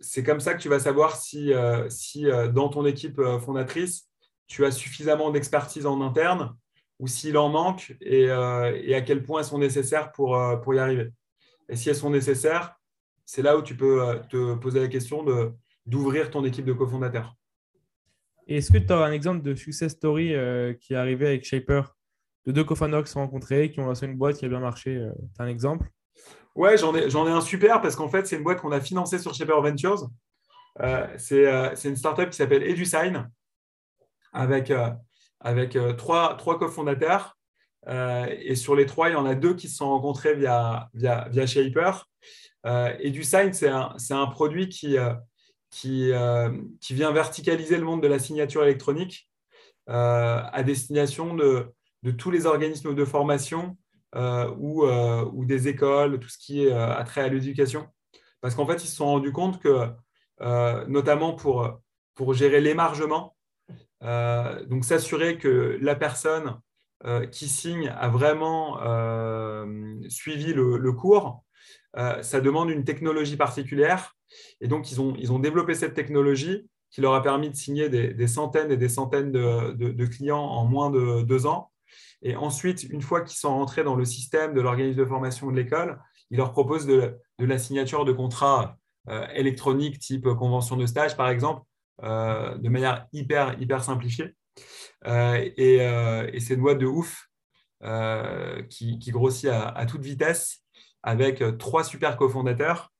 [0.00, 1.52] c'est comme ça que tu vas savoir si,
[1.90, 2.24] si
[2.54, 4.08] dans ton équipe fondatrice,
[4.46, 6.56] tu as suffisamment d'expertise en interne
[6.98, 10.74] ou s'il en manque euh, et, à quel point elles sont nécessaires pour, euh, pour
[10.74, 11.12] y arriver.
[11.68, 12.74] Et si elles sont nécessaires,
[13.24, 15.22] c'est là où tu peux euh, te poser la question
[15.88, 17.34] d'ouvrir ton équipe de cofondateurs.
[18.46, 20.34] Est-ce que tu as un exemple de success story
[20.80, 21.82] qui est arrivé avec Shaper?
[22.46, 24.60] De deux cofondateurs qui se sont rencontrés, qui ont lancé une boîte qui a bien
[24.60, 25.90] marché Tu as un exemple?
[26.54, 29.18] Ouais, j'en ai, ai, un super parce qu'en fait, c'est une boîte qu'on a financée
[29.18, 30.08] sur Shaper Ventures.
[31.18, 33.28] c'est une startup qui s'appelle EduSign
[34.32, 34.72] avec
[35.40, 37.36] avec euh, trois, trois cofondateurs.
[37.86, 40.88] Euh, et sur les trois, il y en a deux qui se sont rencontrés via,
[40.94, 42.04] via, via Shaper.
[42.66, 44.96] Euh, et du Sign, c'est un, un, produit qui,
[45.70, 46.12] qui,
[46.80, 49.28] qui, vient verticaliser le monde de la signature électronique
[49.86, 51.72] à destination de,
[52.16, 53.76] tous les organismes de formation
[54.16, 57.86] ou, ou, des écoles, tout ce qui est attrait à l'éducation.
[58.40, 59.90] Parce qu'en fait, ils se sont rendus compte que,
[60.88, 61.80] notamment pour,
[62.32, 63.36] gérer l'émargement,
[64.02, 66.60] euh, donc s'assurer que la personne
[67.04, 69.66] euh, qui signe a vraiment euh,
[70.08, 71.44] suivi le, cours,
[71.94, 74.16] ça demande une technologie particulière.
[74.60, 77.88] Et donc, ils ont, ils ont développé cette technologie qui leur a permis de signer
[77.88, 81.70] des, centaines et des centaines de, clients en moins de deux ans.
[82.22, 85.56] Et ensuite, une fois qu'ils sont rentrés dans le système de l'organisme de formation de
[85.56, 86.00] l'école,
[86.30, 88.76] ils leur proposent de, la signature de contrats
[89.34, 91.62] électroniques type convention de stage, par exemple,
[92.04, 94.34] euh, de manière hyper, hyper simplifiée.
[95.06, 97.28] Euh, euh, et, c'est une boîte de ouf
[98.68, 100.62] qui, grossit à, toute vitesse
[101.02, 102.92] avec trois super cofondateurs.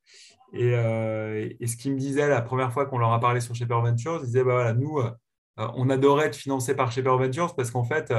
[0.53, 3.83] Et, et, ce qu'ils me disaient la première fois qu'on leur a parlé sur Shaper
[3.83, 4.99] Ventures, ils disaient bah nous,
[5.59, 8.15] on adorait être financé par Shaper Ventures parce qu'en fait,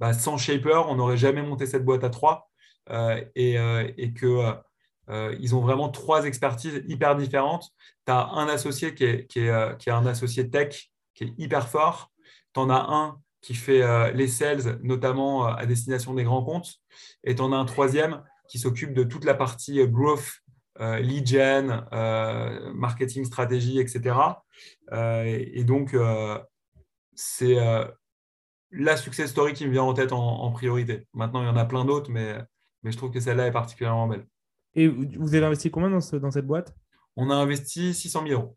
[0.00, 2.50] bah, sans Shaper, on n'aurait jamais monté cette boîte à trois.
[3.36, 3.54] et,
[3.96, 4.56] et que
[5.10, 7.70] euh, ils ont vraiment trois expertises hyper différentes.
[8.06, 11.68] Tu as un associé qui est, qui, est, euh, un associé tech qui est hyper
[11.68, 12.10] fort.
[12.54, 16.74] Tu en as un qui fait euh, les sales, notamment à destination des grands comptes.
[17.24, 20.40] Et tu en as un troisième qui s'occupe de toute la partie growth,
[20.78, 21.84] lead gen,
[22.74, 24.16] marketing stratégie, etc.
[24.92, 25.96] et donc,
[27.14, 27.56] c'est
[28.70, 31.06] la success story qui me vient en tête en, priorité.
[31.14, 32.36] Maintenant, il y en a plein d'autres, mais,
[32.82, 34.26] mais je trouve que celle-là est particulièrement belle.
[34.74, 36.74] Et vous avez investi combien dans, cette boîte?
[37.16, 38.56] On a investi 600 000 euros.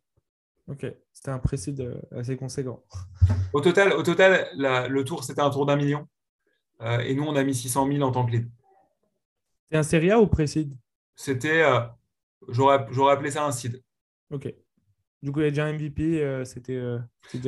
[0.67, 2.83] Ok, c'était un précide assez conséquent.
[3.53, 6.07] Au total, au total le tour, c'était un tour d'un million.
[6.81, 8.49] Euh, et nous, on a mis 600 000 en tant que lead.
[9.69, 10.75] C'est un série A ou précide
[11.15, 11.63] C'était,
[12.49, 13.81] euh, j'aurais, appelé ça un seed.
[14.31, 14.53] Ok.
[15.21, 16.81] Du coup, il y a déjà un MVP, euh, c'était,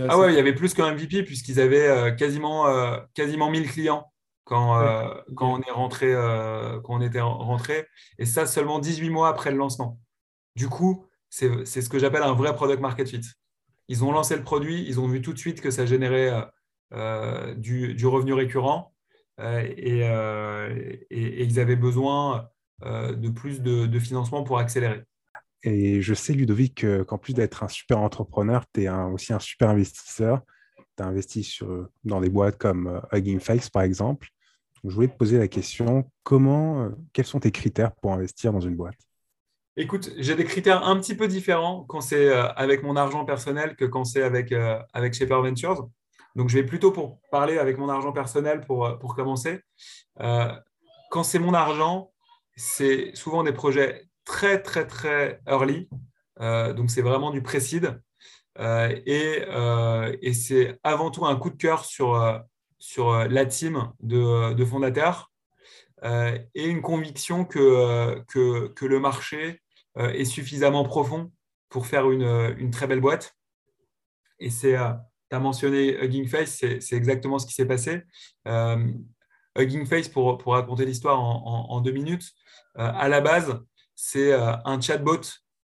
[0.07, 2.65] Ah ouais, il y avait plus qu'un MVP puisqu'ils avaient quasiment,
[3.13, 4.13] quasiment 1000 clients
[4.43, 7.87] quand, euh, quand on est rentré, euh, quand on était rentré,
[8.17, 9.99] et ça seulement 18 mois après le lancement.
[10.55, 13.21] Du coup, c'est ce que j'appelle un vrai product market fit.
[13.87, 16.31] Ils ont lancé le produit, ils ont vu tout de suite que ça générait
[16.93, 18.93] euh, du, du, revenu récurrent
[19.41, 20.01] et,
[21.09, 22.49] et, ils avaient besoin
[22.83, 25.03] de plus de, de, financement pour accélérer.
[25.63, 29.69] Et je sais, Ludovic, qu'en plus d'être un super entrepreneur, tu es aussi un super
[29.69, 30.41] investisseur
[30.97, 34.27] tu as investi sur, dans des boîtes comme euh, Hugging Face, par exemple.
[34.83, 38.61] je voulais te poser la question, comment, euh, quels sont tes critères pour investir dans
[38.61, 38.97] une boîte?
[39.75, 43.75] Écoute, j'ai des critères un petit peu différents quand c'est euh, avec mon argent personnel
[43.75, 44.53] que quand c'est avec,
[44.93, 45.89] avec Shaper Ventures.
[46.35, 49.61] Donc, je vais plutôt pour parler avec mon argent personnel pour, pour commencer.
[50.17, 52.11] quand c'est mon argent,
[52.55, 55.89] c'est souvent des projets très, très, très early.
[56.39, 57.99] donc, c'est vraiment du pré-seed.
[58.59, 62.37] Euh, euh, et, c'est avant tout un coup de cœur sur, euh,
[62.79, 65.31] sur la team de, fondateurs
[66.03, 69.61] et une conviction que, que, le marché
[69.97, 71.31] est suffisamment profond
[71.69, 73.35] pour faire une, très belle boîte.
[74.39, 74.75] Et c'est,
[75.29, 78.03] tu as mentionné Hugging Face, c'est, exactement ce qui s'est passé.
[79.55, 82.33] Hugging Face, pour, pour raconter l'histoire en, deux minutes,
[82.75, 83.59] à la base,
[83.95, 85.21] c'est un chatbot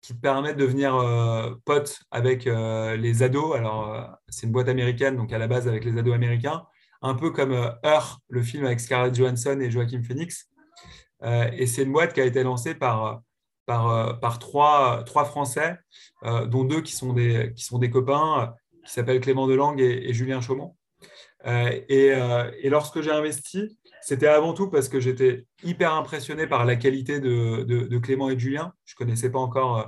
[0.03, 3.55] qui te permettent de devenir euh, pote avec euh, les ados.
[3.55, 6.65] Alors, euh, c'est une boîte américaine, donc à la base avec les ados américains,
[7.01, 10.49] un peu comme Her, le film avec Scarlett Johansson et Joaquin Phoenix.
[11.23, 13.21] et c'est une boîte qui a été lancée par,
[13.65, 15.77] par, trois, trois Français,
[16.23, 18.53] dont deux qui sont des, qui sont des copains,
[18.85, 20.77] qui s'appellent Clément Delangue et, Julien Chaumont.
[21.45, 22.13] Et,
[22.69, 27.97] lorsque j'ai investi, c'était avant tout parce que j'étais hyper impressionné par la qualité de,
[27.99, 28.73] Clément et Julien.
[28.85, 29.83] Je ne connaissais pas encore euh,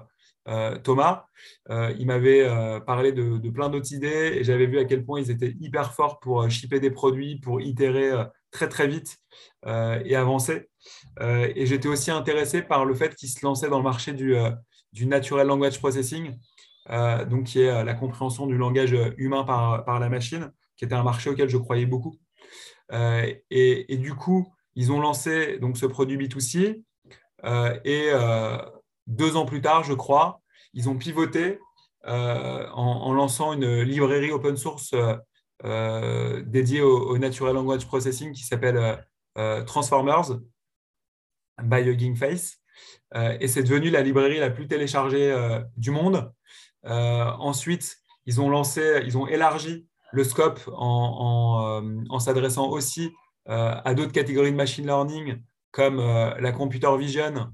[0.48, 1.26] euh, Thomas.
[1.70, 2.48] Euh, il m'avait
[2.86, 6.20] parlé de, plein d'autres idées et j'avais vu à quel point ils étaient hyper forts
[6.20, 8.12] pour shipper des produits, pour itérer
[8.52, 9.18] très très vite
[9.66, 10.70] et avancer.
[11.22, 14.36] et j'étais aussi intéressé par le fait qu'ils se lançaient dans le marché du,
[15.06, 16.38] Natural Language Processing,
[17.30, 21.30] donc qui est la compréhension du langage humain par la machine, qui était un marché
[21.30, 22.18] auquel je croyais beaucoup.
[22.92, 26.84] Euh, et, du coup, ils ont lancé donc, ce produit B2C.
[27.44, 28.58] Euh, et euh,
[29.08, 30.42] deux ans plus tard, je crois,
[30.74, 31.60] ils ont pivoté
[32.08, 34.94] en, lançant une librairie open source
[35.64, 39.04] dédiée au, Natural Language Processing qui s'appelle
[39.66, 40.38] Transformers
[41.64, 42.60] by Hugging Face.
[43.16, 45.36] et c'est devenu la librairie la plus téléchargée
[45.78, 46.32] du monde.
[46.84, 53.12] ensuite, ils ont lancé, ils ont élargi le scope en, euh, s'adressant aussi
[53.50, 55.42] euh, à d'autres catégories de machine learning
[55.72, 57.52] comme euh, la computer vision,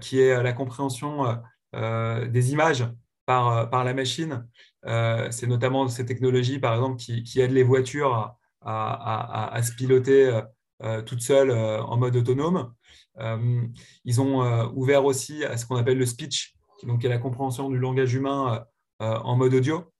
[0.00, 1.40] qui est la compréhension
[1.72, 2.86] des images
[3.26, 4.46] par, la machine.
[4.84, 10.40] c'est notamment ces technologies, par exemple, qui, aident les voitures à, se piloter
[11.06, 12.72] toutes seules en mode autonome.
[14.04, 17.78] ils ont ouvert aussi à ce qu'on appelle le speech, qui est la compréhension du
[17.78, 18.64] langage humain
[19.00, 19.92] en mode audio.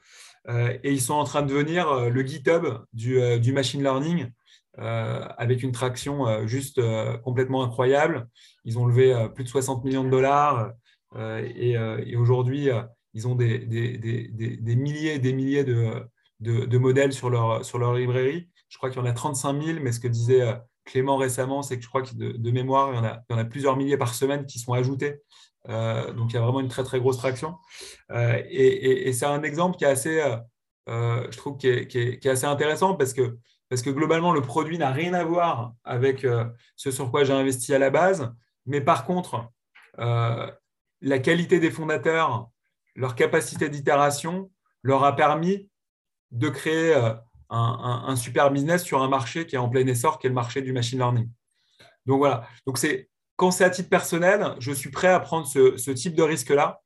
[0.49, 4.30] Euh, et ils sont en train de devenir euh, le GitHub du, euh, machine learning
[4.76, 6.80] avec une traction juste
[7.22, 8.26] complètement incroyable.
[8.64, 10.72] Ils ont levé plus de 60 millions de dollars
[11.16, 11.76] et,
[12.16, 12.70] aujourd'hui,
[13.12, 13.61] ils ont des,
[14.76, 18.49] milliers et des milliers de, modèles sur leur, librairie.
[18.68, 20.42] Je crois qu'il y en a 35 000, mais ce que disait
[20.84, 23.97] Clément récemment, c'est que je crois que de, mémoire, il y, en a, plusieurs milliers
[23.97, 25.20] par semaine qui sont ajoutés
[25.68, 27.56] euh, donc il y a vraiment une très très grosse traction.
[28.10, 30.20] Euh, et, c'est un exemple qui est assez,
[30.88, 33.38] euh, je trouve, qui est, assez intéressant parce que,
[33.68, 36.26] parce que globalement, le produit n'a rien à voir avec
[36.76, 38.32] ce sur quoi j'ai investi à la base.
[38.66, 39.48] Mais par contre,
[39.96, 42.48] la qualité des fondateurs,
[42.94, 44.50] leur capacité d'itération
[44.82, 45.68] leur a permis
[46.30, 46.94] de créer
[47.48, 50.60] un, super business sur un marché qui est en plein essor, qui est le marché
[50.62, 51.30] du machine learning.
[52.06, 52.46] Donc voilà.
[52.66, 56.22] Donc c'est quand c'est à titre personnel, je suis prêt à prendre ce, type de
[56.22, 56.80] risque-là.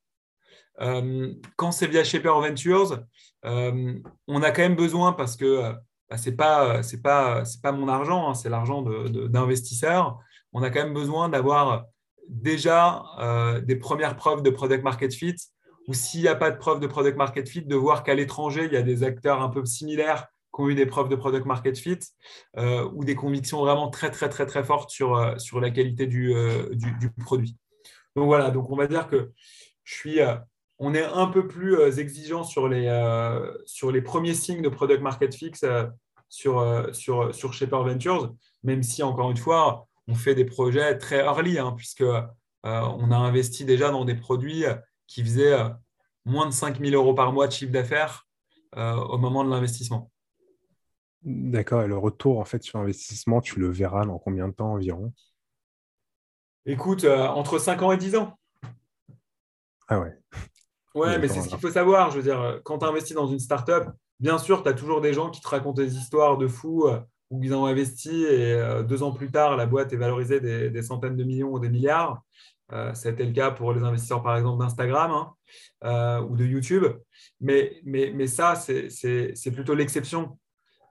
[0.81, 3.01] Euh, quand c'est via Shaper Ventures,
[3.45, 3.95] euh,
[4.27, 5.73] on a quand même besoin parce que
[6.09, 10.19] bah, ce n'est pas, pas, pas mon argent, hein, c'est l'argent d'investisseurs.
[10.53, 11.85] on a quand même besoin d'avoir
[12.29, 15.37] déjà euh, des premières preuves de product market fit
[15.87, 18.67] ou s'il n'y a pas de preuve de product market fit, de voir qu'à l'étranger,
[18.67, 20.27] il y a des acteurs un peu similaires
[20.67, 21.99] eu des preuves de product market fit
[22.57, 26.07] euh, ou des convictions vraiment très, très, très, très fortes sur, euh, sur la qualité
[26.07, 27.57] du, euh, du, produit.
[28.17, 29.31] Donc voilà, donc on va dire que
[29.85, 30.19] je suis,
[30.79, 32.89] on est un peu plus exigeant sur les,
[33.65, 35.53] sur les premiers signes de product market fit
[36.29, 38.35] sur, sur, sur Shaper Ventures,
[38.65, 42.05] même si, encore une fois, on fait des projets très early, hein, puisque
[42.65, 44.65] on a investi déjà dans des produits
[45.07, 45.57] qui faisaient
[46.25, 48.27] moins de 5 000 euros par mois de chiffre d'affaires
[48.77, 50.11] au moment de l'investissement.
[51.23, 51.83] D'accord.
[51.83, 55.13] Et le retour en fait sur investissement, tu le verras dans combien de temps environ?
[56.67, 58.39] Écoute, euh, entre 5 ans et 10 ans.
[59.89, 60.15] Ah ouais.
[60.95, 62.11] Ouais, mais c'est ce qu'il faut savoir.
[62.11, 63.85] Je veux dire, quand tu investis dans une startup,
[64.21, 67.01] bien sûr, tu as toujours des gens qui te racontent des histoires de fous euh,
[67.31, 70.83] où ils ont investi et euh, deux ans plus tard, la boîte est valorisée des,
[70.83, 72.23] centaines de millions ou des milliards.
[72.93, 75.33] C'était le cas pour les investisseurs, par exemple, d'Instagram
[75.81, 76.85] hein, ou de YouTube.
[77.41, 80.37] Mais, mais, mais ça, c'est plutôt l'exception.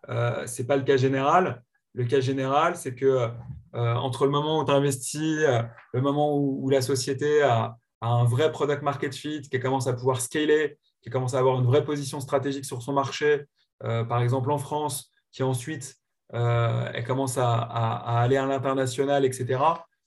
[0.10, 1.64] Euh, ce n'est pas le cas général.
[1.94, 6.38] Le cas général, c'est que euh, entre le moment où tu investis, euh, le moment
[6.38, 11.10] où, la société a, un vrai product market fit, qui commence à pouvoir scaler, qui
[11.10, 13.46] commence à avoir une vraie position stratégique sur son marché,
[13.80, 15.96] par exemple en France, qui ensuite
[16.32, 19.60] elle commence à, aller à l'international, etc.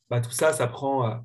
[0.09, 1.21] Bah, tout ça, ça prend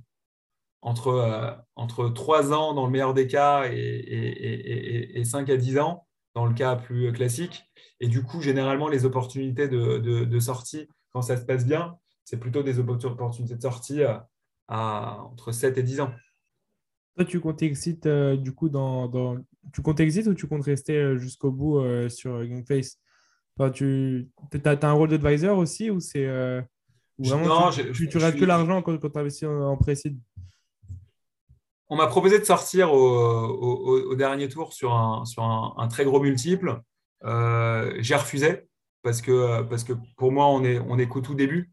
[0.82, 5.78] entre, entre 3 ans dans le meilleur des cas et, et, et, 5 à 10
[5.78, 6.05] ans
[6.36, 7.64] dans le cas plus classique.
[8.00, 12.62] Et du coup, généralement, les opportunités de, sortie, quand ça se passe bien, c'est plutôt
[12.62, 16.14] des opportunités de sortie à, entre 7 et 10 ans.
[17.16, 19.38] Toi, tu comptes exit euh, du coup dans,
[19.74, 22.98] Tu comptes exit ou tu comptes rester euh, jusqu'au bout euh, sur GameFace?
[23.58, 24.30] Enfin, Tu
[24.66, 26.28] as, un rôle d'advisor aussi ou c'est
[27.18, 29.78] non, tu, tu, restes que l'argent quand, tu investis en, en
[31.90, 36.82] On m'a proposé de sortir au, dernier tour sur un, sur un très gros multiple.
[37.24, 38.68] Euh, j'ai refusé
[39.04, 41.72] parce que, parce que pour moi, on est, on est qu'au tout début.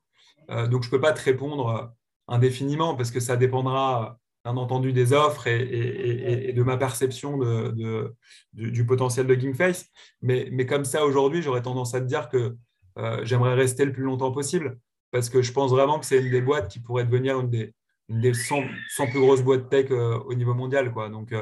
[0.51, 1.93] Euh, donc, je ne peux pas te répondre
[2.29, 8.15] indéfiniment parce que ça dépendra, bien entendu, des offres et, de ma perception de,
[8.53, 9.87] du, potentiel de GameFace.
[10.21, 12.57] Mais, mais comme ça, aujourd'hui, j'aurais tendance à te dire que
[12.99, 14.79] euh, j'aimerais rester le plus longtemps possible
[15.11, 17.75] parce que je pense vraiment que c'est une des boîtes qui pourrait devenir une des,
[18.09, 18.63] des 100,
[19.11, 20.93] plus grosses boîtes tech au niveau mondial.
[20.93, 21.09] Quoi.
[21.09, 21.33] Donc,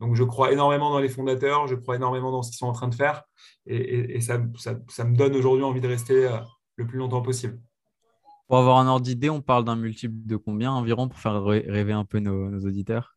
[0.00, 2.72] donc, je crois énormément dans les fondateurs, je crois énormément dans ce qu'ils sont en
[2.72, 3.22] train de faire.
[3.66, 6.38] Et, ça, me donne aujourd'hui envie de rester euh,
[6.76, 7.60] le plus longtemps possible.
[8.48, 11.92] Pour avoir un ordre d'idée, on parle d'un multiple de combien environ pour faire rêver
[11.92, 13.16] un peu nos, auditeurs?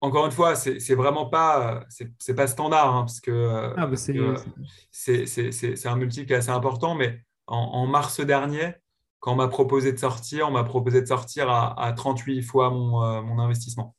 [0.00, 3.96] Encore une fois, c'est vraiment pas, c'est pas standard, hein, parce que euh, ah, bah,
[3.96, 6.94] c'est un multiple qui est assez important.
[6.94, 8.74] Mais en, mars dernier,
[9.22, 13.04] quand on m'a proposé de sortir, on m'a proposé de sortir à, 38 fois mon,
[13.04, 13.94] euh, mon investissement.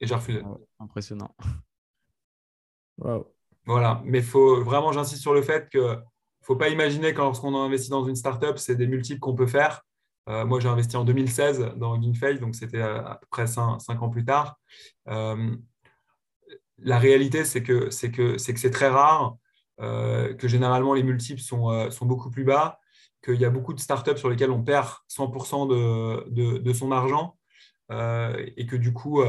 [0.00, 0.42] Et j'ai refusé.
[0.44, 1.34] Ah impressionnant.
[3.64, 6.00] Voilà, mais faut vraiment, j'insiste sur le fait que ne
[6.42, 9.46] faut pas imaginer quand lorsqu'on a investi dans une startup, c'est des multiples qu'on peut
[9.46, 9.82] faire.
[10.28, 14.10] Euh, moi, j'ai investi en 2016 dans GameFace, donc c'était à peu près cinq, ans
[14.10, 14.58] plus tard.
[15.08, 15.56] Euh,
[16.76, 19.36] la réalité, c'est que c'est que c'est que c'est très rare,
[19.80, 22.80] euh, que généralement les multiples sont, sont beaucoup plus bas,
[23.24, 27.36] qu'il y a beaucoup de startups sur lesquelles on perd 100% de, de, son argent,
[27.90, 29.22] et que du coup,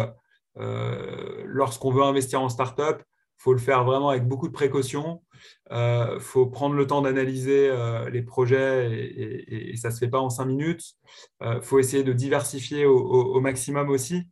[0.58, 5.24] euh, lorsqu'on veut investir en startup, il faut le faire vraiment avec beaucoup de précautions.
[5.70, 10.10] Il euh, faut prendre le temps d'analyser euh, les projets et, ça ne se fait
[10.10, 10.94] pas en cinq minutes.
[11.42, 14.28] Il faut essayer de diversifier au, maximum aussi.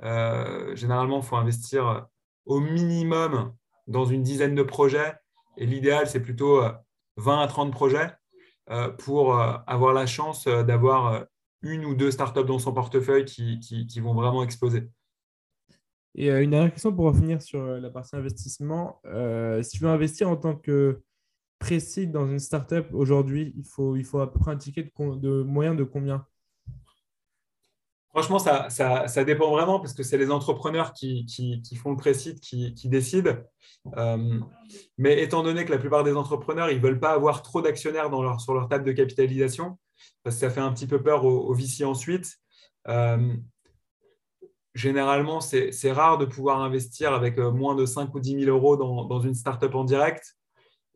[0.00, 2.06] généralement, il faut investir
[2.46, 3.54] au minimum
[3.88, 5.14] dans une dizaine de projets
[5.56, 6.62] et l'idéal, c'est plutôt
[7.16, 8.10] 20 à 30 projets
[8.98, 11.26] pour avoir la chance d'avoir
[11.62, 14.88] une ou deux startups dans son portefeuille qui vont vraiment exploser.
[16.14, 19.00] Et euh, une dernière question pour revenir sur euh, la partie investissement.
[19.06, 21.02] Euh, si tu veux investir en tant que
[21.58, 24.04] précis dans une startup aujourd'hui, il faut, il
[24.46, 26.26] un de, de moyen de combien?
[28.12, 31.26] Franchement, ça, dépend vraiment parce que c'est les entrepreneurs qui,
[31.82, 33.36] font le précide qui, décident.
[34.98, 38.10] mais étant donné que la plupart des entrepreneurs, ils ne veulent pas avoir trop d'actionnaires
[38.38, 39.78] sur leur table de capitalisation,
[40.22, 42.36] parce que ça fait un petit peu peur aux, VC ensuite.
[44.74, 49.06] généralement, c'est rare de pouvoir investir avec moins de 5 ou 10 000 euros dans,
[49.06, 50.36] dans une startup en direct.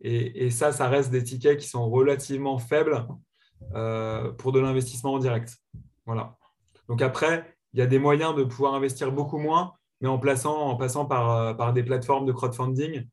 [0.02, 3.06] Et, ça, ça reste des tickets qui sont relativement faibles
[4.36, 5.56] pour de l'investissement en direct.
[6.04, 6.36] Voilà.
[6.88, 10.76] Donc après, il y a des moyens de pouvoir investir beaucoup moins, mais en, en
[10.76, 13.06] passant par, euh, par des plateformes de crowdfunding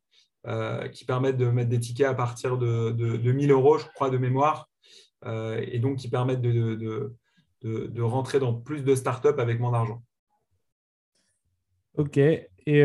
[0.48, 4.10] euh, qui permettent de mettre des tickets à partir de, de, 1000 euros, je crois,
[4.10, 4.70] de mémoire,
[5.26, 6.76] euh, et donc qui permettent de,
[7.62, 10.04] de, de, rentrer dans plus de startups avec moins d'argent.
[11.98, 12.18] Ok.
[12.18, 12.84] Et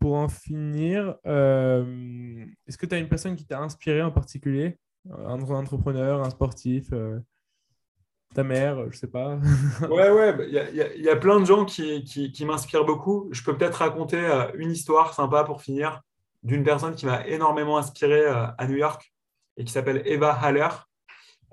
[0.00, 4.78] pour en finir, est-ce que tu as une personne qui t'a inspiré en particulier?
[5.10, 6.90] Un entrepreneur, un sportif
[8.34, 9.38] ta mère, je sais pas.
[9.90, 13.28] ouais, ouais, bah, il y, a plein de gens qui, qui, m'inspirent beaucoup.
[13.32, 16.02] Je peux peut-être raconter euh, une histoire sympa pour finir
[16.42, 19.12] d'une personne qui m'a énormément inspiré euh, à New York
[19.56, 20.68] et qui s'appelle Eva Haller.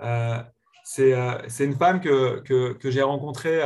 [0.01, 0.41] Euh,
[0.83, 3.59] c'est une femme que, que, que j'ai rencontrée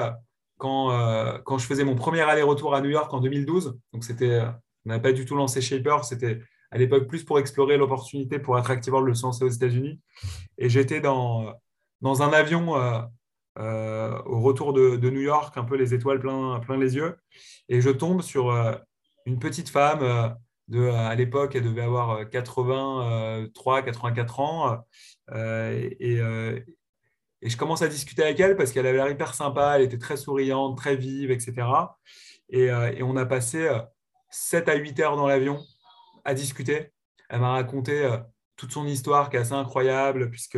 [0.57, 3.77] quand, quand je faisais mon premier aller-retour à New York en 2012.
[3.91, 4.39] Donc, c'était,
[4.85, 6.39] on n'avait pas du tout lancé Shaper, c'était
[6.71, 9.99] à l'époque plus pour explorer l'opportunité pour Attractive de le lancer aux États-Unis.
[10.57, 11.53] Et j'étais dans
[12.01, 13.01] dans un avion euh,
[13.57, 17.17] euh, au retour de, New York, un peu les étoiles plein, les yeux,
[17.67, 18.75] et je tombe sur euh,
[19.25, 20.35] une petite femme
[20.71, 24.77] à l'époque, elle devait avoir 83, 84 ans,
[25.33, 26.19] et,
[27.41, 30.17] je commence à discuter avec elle parce qu'elle avait l'air hyper sympa, elle était très
[30.17, 31.67] souriante, très vive, etc.
[32.49, 33.69] Et, et, on a passé
[34.29, 35.59] 7 à 8 heures dans l'avion
[36.25, 36.91] à discuter.
[37.29, 38.07] Elle m'a raconté
[38.57, 40.57] toute son histoire qui est assez incroyable, puisque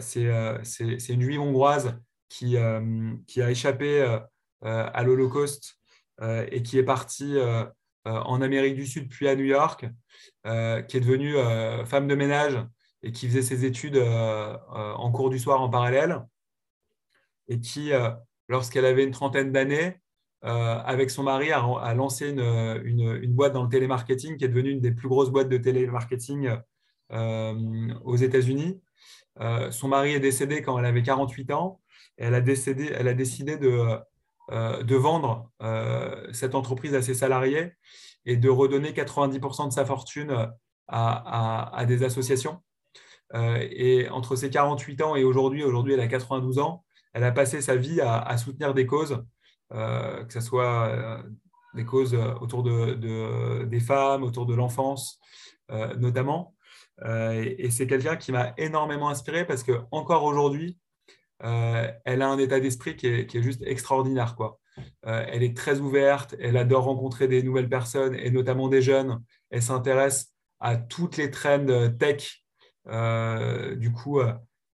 [0.00, 1.98] c'est une juive hongroise
[2.28, 4.18] qui, euh, qui a échappé
[4.62, 5.78] à l'Holocauste
[6.22, 7.36] et qui est partie
[8.04, 9.86] en Amérique du Sud puis à New York,
[10.44, 11.34] qui est devenue
[11.86, 12.58] femme de ménage
[13.02, 16.22] et qui faisait ses études en cours du soir en parallèle,
[17.48, 17.90] et qui,
[18.48, 19.98] lorsqu'elle avait une trentaine d'années,
[20.42, 22.40] avec son mari, a, lancé une,
[22.84, 25.56] une, une, boîte dans le télémarketing qui est devenue une des plus grosses boîtes de
[25.56, 26.50] télémarketing
[27.10, 28.78] aux États-Unis.
[29.40, 31.80] Euh, son mari est décédé quand elle avait 48 ans.
[32.18, 33.98] Et elle, a décidé de,
[34.50, 37.72] euh, vendre euh, cette entreprise à ses salariés
[38.26, 40.50] et de redonner 90% de sa fortune
[40.88, 42.60] à, des associations.
[43.32, 46.84] et entre ses 48 ans et aujourd'hui, aujourd'hui elle a 92 ans,
[47.14, 49.24] elle a passé sa vie à, soutenir des causes,
[49.70, 51.22] que ce soit
[51.74, 55.20] des causes autour de, des femmes, autour de l'enfance
[55.96, 56.54] notamment.
[57.04, 60.78] Euh, et c'est quelqu'un qui m'a énormément inspiré parce que encore aujourd'hui,
[61.42, 64.36] euh, elle a un état d'esprit qui est, juste extraordinaire.
[64.36, 64.58] Quoi.
[65.06, 69.22] Euh, elle est très ouverte, elle adore rencontrer des nouvelles personnes et notamment des jeunes.
[69.50, 72.44] Elle s'intéresse à toutes les trends tech,
[73.76, 74.20] du coup,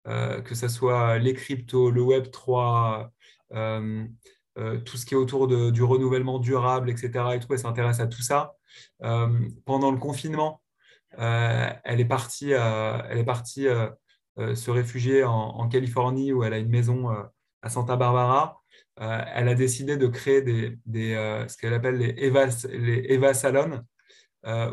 [0.05, 3.11] que ce soit les cryptos, le Web 3,
[3.51, 7.11] tout ce qui est autour du renouvellement durable, etc.
[7.35, 8.55] Et tout, elle s'intéresse à tout ça.
[8.99, 10.63] pendant le confinement,
[11.17, 16.57] elle est partie, euh, elle est partie euh, se réfugier en, Californie où elle a
[16.57, 17.09] une maison
[17.61, 18.61] à Santa Barbara.
[18.97, 23.81] elle a décidé de créer ce qu'elle appelle les Eva, les Eva Salon,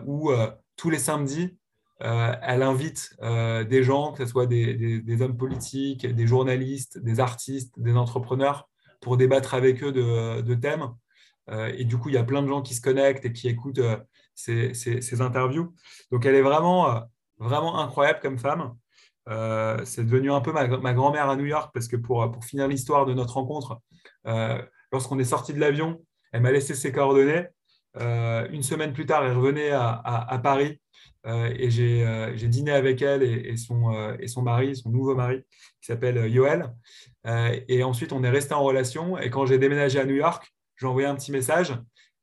[0.05, 0.33] où
[0.77, 1.57] tous les samedis,
[2.01, 7.97] elle invite des gens, que ce soit des, hommes politiques, des journalistes, des artistes, des
[7.97, 8.69] entrepreneurs,
[9.01, 10.89] pour débattre avec eux de, thèmes.
[11.53, 13.81] et du coup, il y a plein de gens qui se connectent et qui écoutent
[14.35, 15.75] ces, interviews.
[16.11, 17.01] Donc, elle est vraiment, euh,
[17.39, 18.75] vraiment incroyable comme femme.
[19.29, 22.67] Euh, c'est devenu un peu ma, grand-mère à New York parce que pour, pour finir
[22.67, 23.81] l'histoire de notre rencontre,
[24.27, 24.61] euh,
[24.91, 27.47] lorsqu'on est sorti de l'avion, elle m'a laissé ses coordonnées.
[27.97, 30.81] une semaine plus tard, elle revenait à, Paris
[31.25, 35.43] et j'ai dîné avec elle et, son, et son mari, son nouveau mari,
[35.81, 36.73] qui s'appelle Yoel.
[37.69, 39.19] et ensuite, on est resté en relation.
[39.19, 41.75] Et quand j'ai déménagé à New York, j'ai envoyé un petit message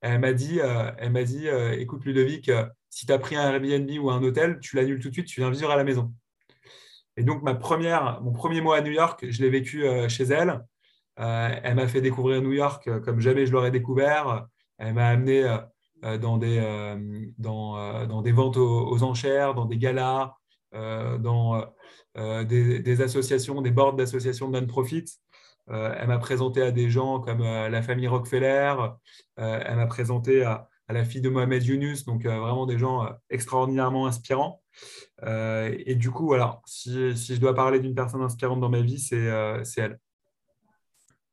[0.02, 3.36] elle m'a dit, euh, elle m'a dit euh, écoute Ludovic, euh, si tu as pris
[3.36, 5.84] un Airbnb ou un hôtel, tu l'annules tout de suite, tu viens vivre à la
[5.84, 6.14] maison.
[7.18, 10.64] Et donc, ma première, mon premier mois à New York, je l'ai vécu chez elle.
[11.18, 14.48] elle m'a fait découvrir New York comme jamais je l'aurais découvert.
[14.78, 15.44] Elle m'a amené
[16.02, 16.62] dans, des,
[17.38, 20.34] dans, dans, des ventes aux, enchères, dans des galas,
[20.72, 21.66] dans
[22.16, 25.04] des, des, associations, des boards d'associations non-profit.
[25.72, 28.76] Euh, elle m'a présenté à des gens comme euh, la famille Rockefeller.
[29.40, 34.08] Euh, elle m'a présenté à, la fille de Mohamed Yunus, donc vraiment des gens extraordinairement
[34.08, 34.64] inspirants.
[35.24, 39.28] et du coup, voilà, si, je dois parler d'une personne inspirante dans ma vie, c'est
[39.78, 40.00] elle.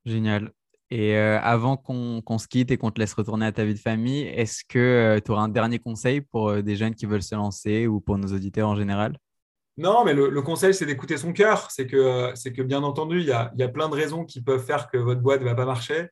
[0.05, 0.51] Génial.
[0.91, 4.21] Et avant qu'on se quitte et qu'on te laisse retourner à ta vie de famille,
[4.27, 7.99] est-ce que tu auras un dernier conseil pour des jeunes qui veulent se lancer ou
[7.99, 9.17] pour nos auditeurs en général?
[9.77, 11.69] Non, mais le, conseil, c'est d'écouter son cœur.
[11.69, 14.25] C'est que, c'est que, bien entendu, il y, a, il y, a, plein de raisons
[14.25, 16.09] qui peuvent faire que votre boîte ne va pas marcher,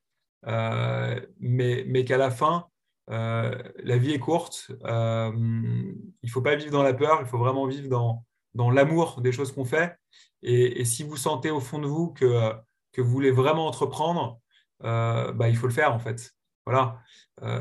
[0.47, 2.67] euh, mais, mais qu'à la fin,
[3.09, 4.71] euh, la vie est courte.
[4.85, 8.69] Euh, il ne faut pas vivre dans la peur, il faut vraiment vivre dans, dans
[8.69, 9.97] l'amour des choses qu'on fait.
[10.43, 12.53] Et, si vous sentez au fond de vous que,
[12.91, 14.39] que vous voulez vraiment entreprendre,
[14.81, 16.33] bah, il faut le faire en fait.
[16.67, 16.99] Voilà,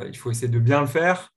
[0.06, 1.32] il faut essayer de bien le faire.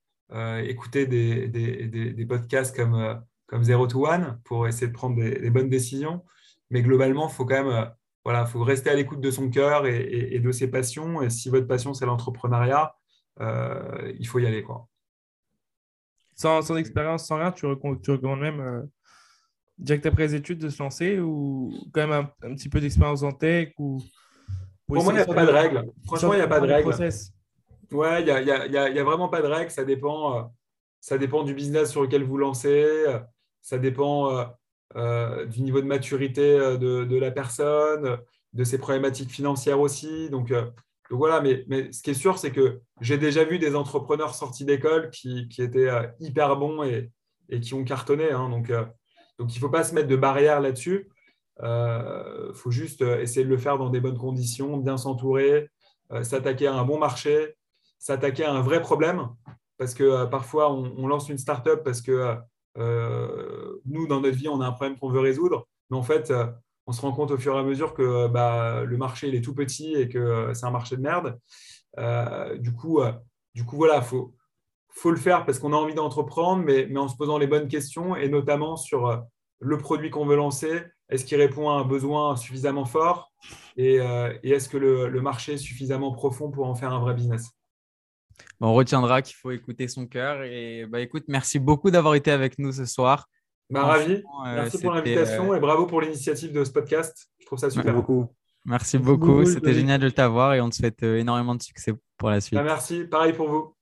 [0.63, 5.49] écouter des, des, des podcasts comme comme Zero to One pour essayer de prendre des,
[5.49, 6.23] bonnes décisions.
[6.69, 7.85] Mais globalement, il faut quand même euh,
[8.27, 11.21] voilà, faut rester à l'écoute de son cœur et, de ses passions.
[11.21, 12.93] Et si votre passion, c'est l'entrepreneuriat,
[13.39, 14.63] euh, il faut y aller.
[14.63, 14.85] Quoi.
[16.35, 18.81] Sans, sans expérience, sans rien, tu, recommandes même, euh,
[19.77, 23.31] direct après les études, de se lancer ou quand même un, petit peu d'expérience en
[23.31, 24.03] tech ou...
[24.87, 25.91] Pour, moi, il n'y a pas de règle.
[26.05, 26.89] Franchement, il n'y a pas de règle.
[27.91, 29.71] Ouais, il n'y a, y a, y a, vraiment pas de règle.
[29.71, 30.53] Ça dépend,
[30.99, 33.05] ça dépend du business sur lequel vous lancez
[33.67, 34.45] ça dépend euh,
[34.95, 38.17] euh, du niveau de maturité euh, de, la personne,
[38.53, 40.29] de ses problématiques financières aussi.
[40.29, 40.53] Donc,
[41.09, 45.09] voilà, mais, ce qui est sûr, c'est que j'ai déjà vu des entrepreneurs sortis d'école
[45.09, 45.89] qui, étaient
[46.21, 47.11] hyper bons et,
[47.59, 48.31] qui ont cartonné.
[48.31, 48.49] Hein.
[48.49, 48.69] donc,
[49.39, 51.09] il ne faut pas se mettre de barrière là-dessus.
[51.61, 55.69] Il faut juste essayer de le faire dans des bonnes conditions, bien s'entourer,
[56.23, 57.55] s'attaquer à un bon marché,
[57.99, 59.27] s'attaquer à un vrai problème.
[59.77, 62.37] Parce que parfois, on, on, lance une startup parce que
[62.77, 66.31] euh, nous, dans notre vie, on a un problème qu'on veut résoudre, mais en fait,
[66.31, 66.47] euh,
[66.85, 69.41] on se rend compte au fur et à mesure que bah, le marché il est
[69.41, 71.39] tout petit et que euh, c'est un marché de merde.
[72.59, 73.01] du, coup,
[73.55, 77.15] du coup, voilà, il faut, le faire parce qu'on a envie d'entreprendre, mais, en se
[77.15, 79.23] posant les bonnes questions et notamment sur
[79.59, 80.83] le produit qu'on veut lancer.
[81.09, 83.31] Est-ce qu'il répond à un besoin suffisamment fort
[83.77, 83.95] et,
[84.43, 87.56] est-ce que le, marché est suffisamment profond pour en faire un vrai business?
[88.61, 90.43] On retiendra qu'il faut écouter son cœur.
[90.43, 93.27] Et bah, écoute, merci beaucoup d'avoir été avec nous ce soir.
[93.69, 94.13] Bah, ravi.
[94.13, 97.29] Euh, merci pour l'invitation euh, et bravo pour l'initiative de ce podcast.
[97.39, 97.85] Je trouve ça super.
[97.85, 98.27] Merci beaucoup.
[98.65, 99.45] Merci, beaucoup.
[99.45, 102.57] C'était génial de t'avoir et on te souhaite euh, énormément de succès pour la suite.
[102.57, 103.03] Bah, merci.
[103.05, 103.73] Pareil pour vous.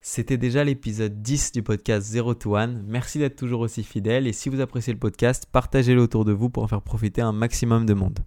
[0.00, 2.84] C'était déjà l'épisode 10 du podcast Zero to One.
[2.86, 6.50] Merci d'être toujours aussi fidèle et si vous appréciez le podcast, partagez-le autour de vous
[6.50, 8.18] pour en faire profiter un maximum de monde.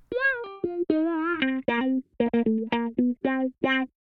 [3.72, 4.01] Yeah.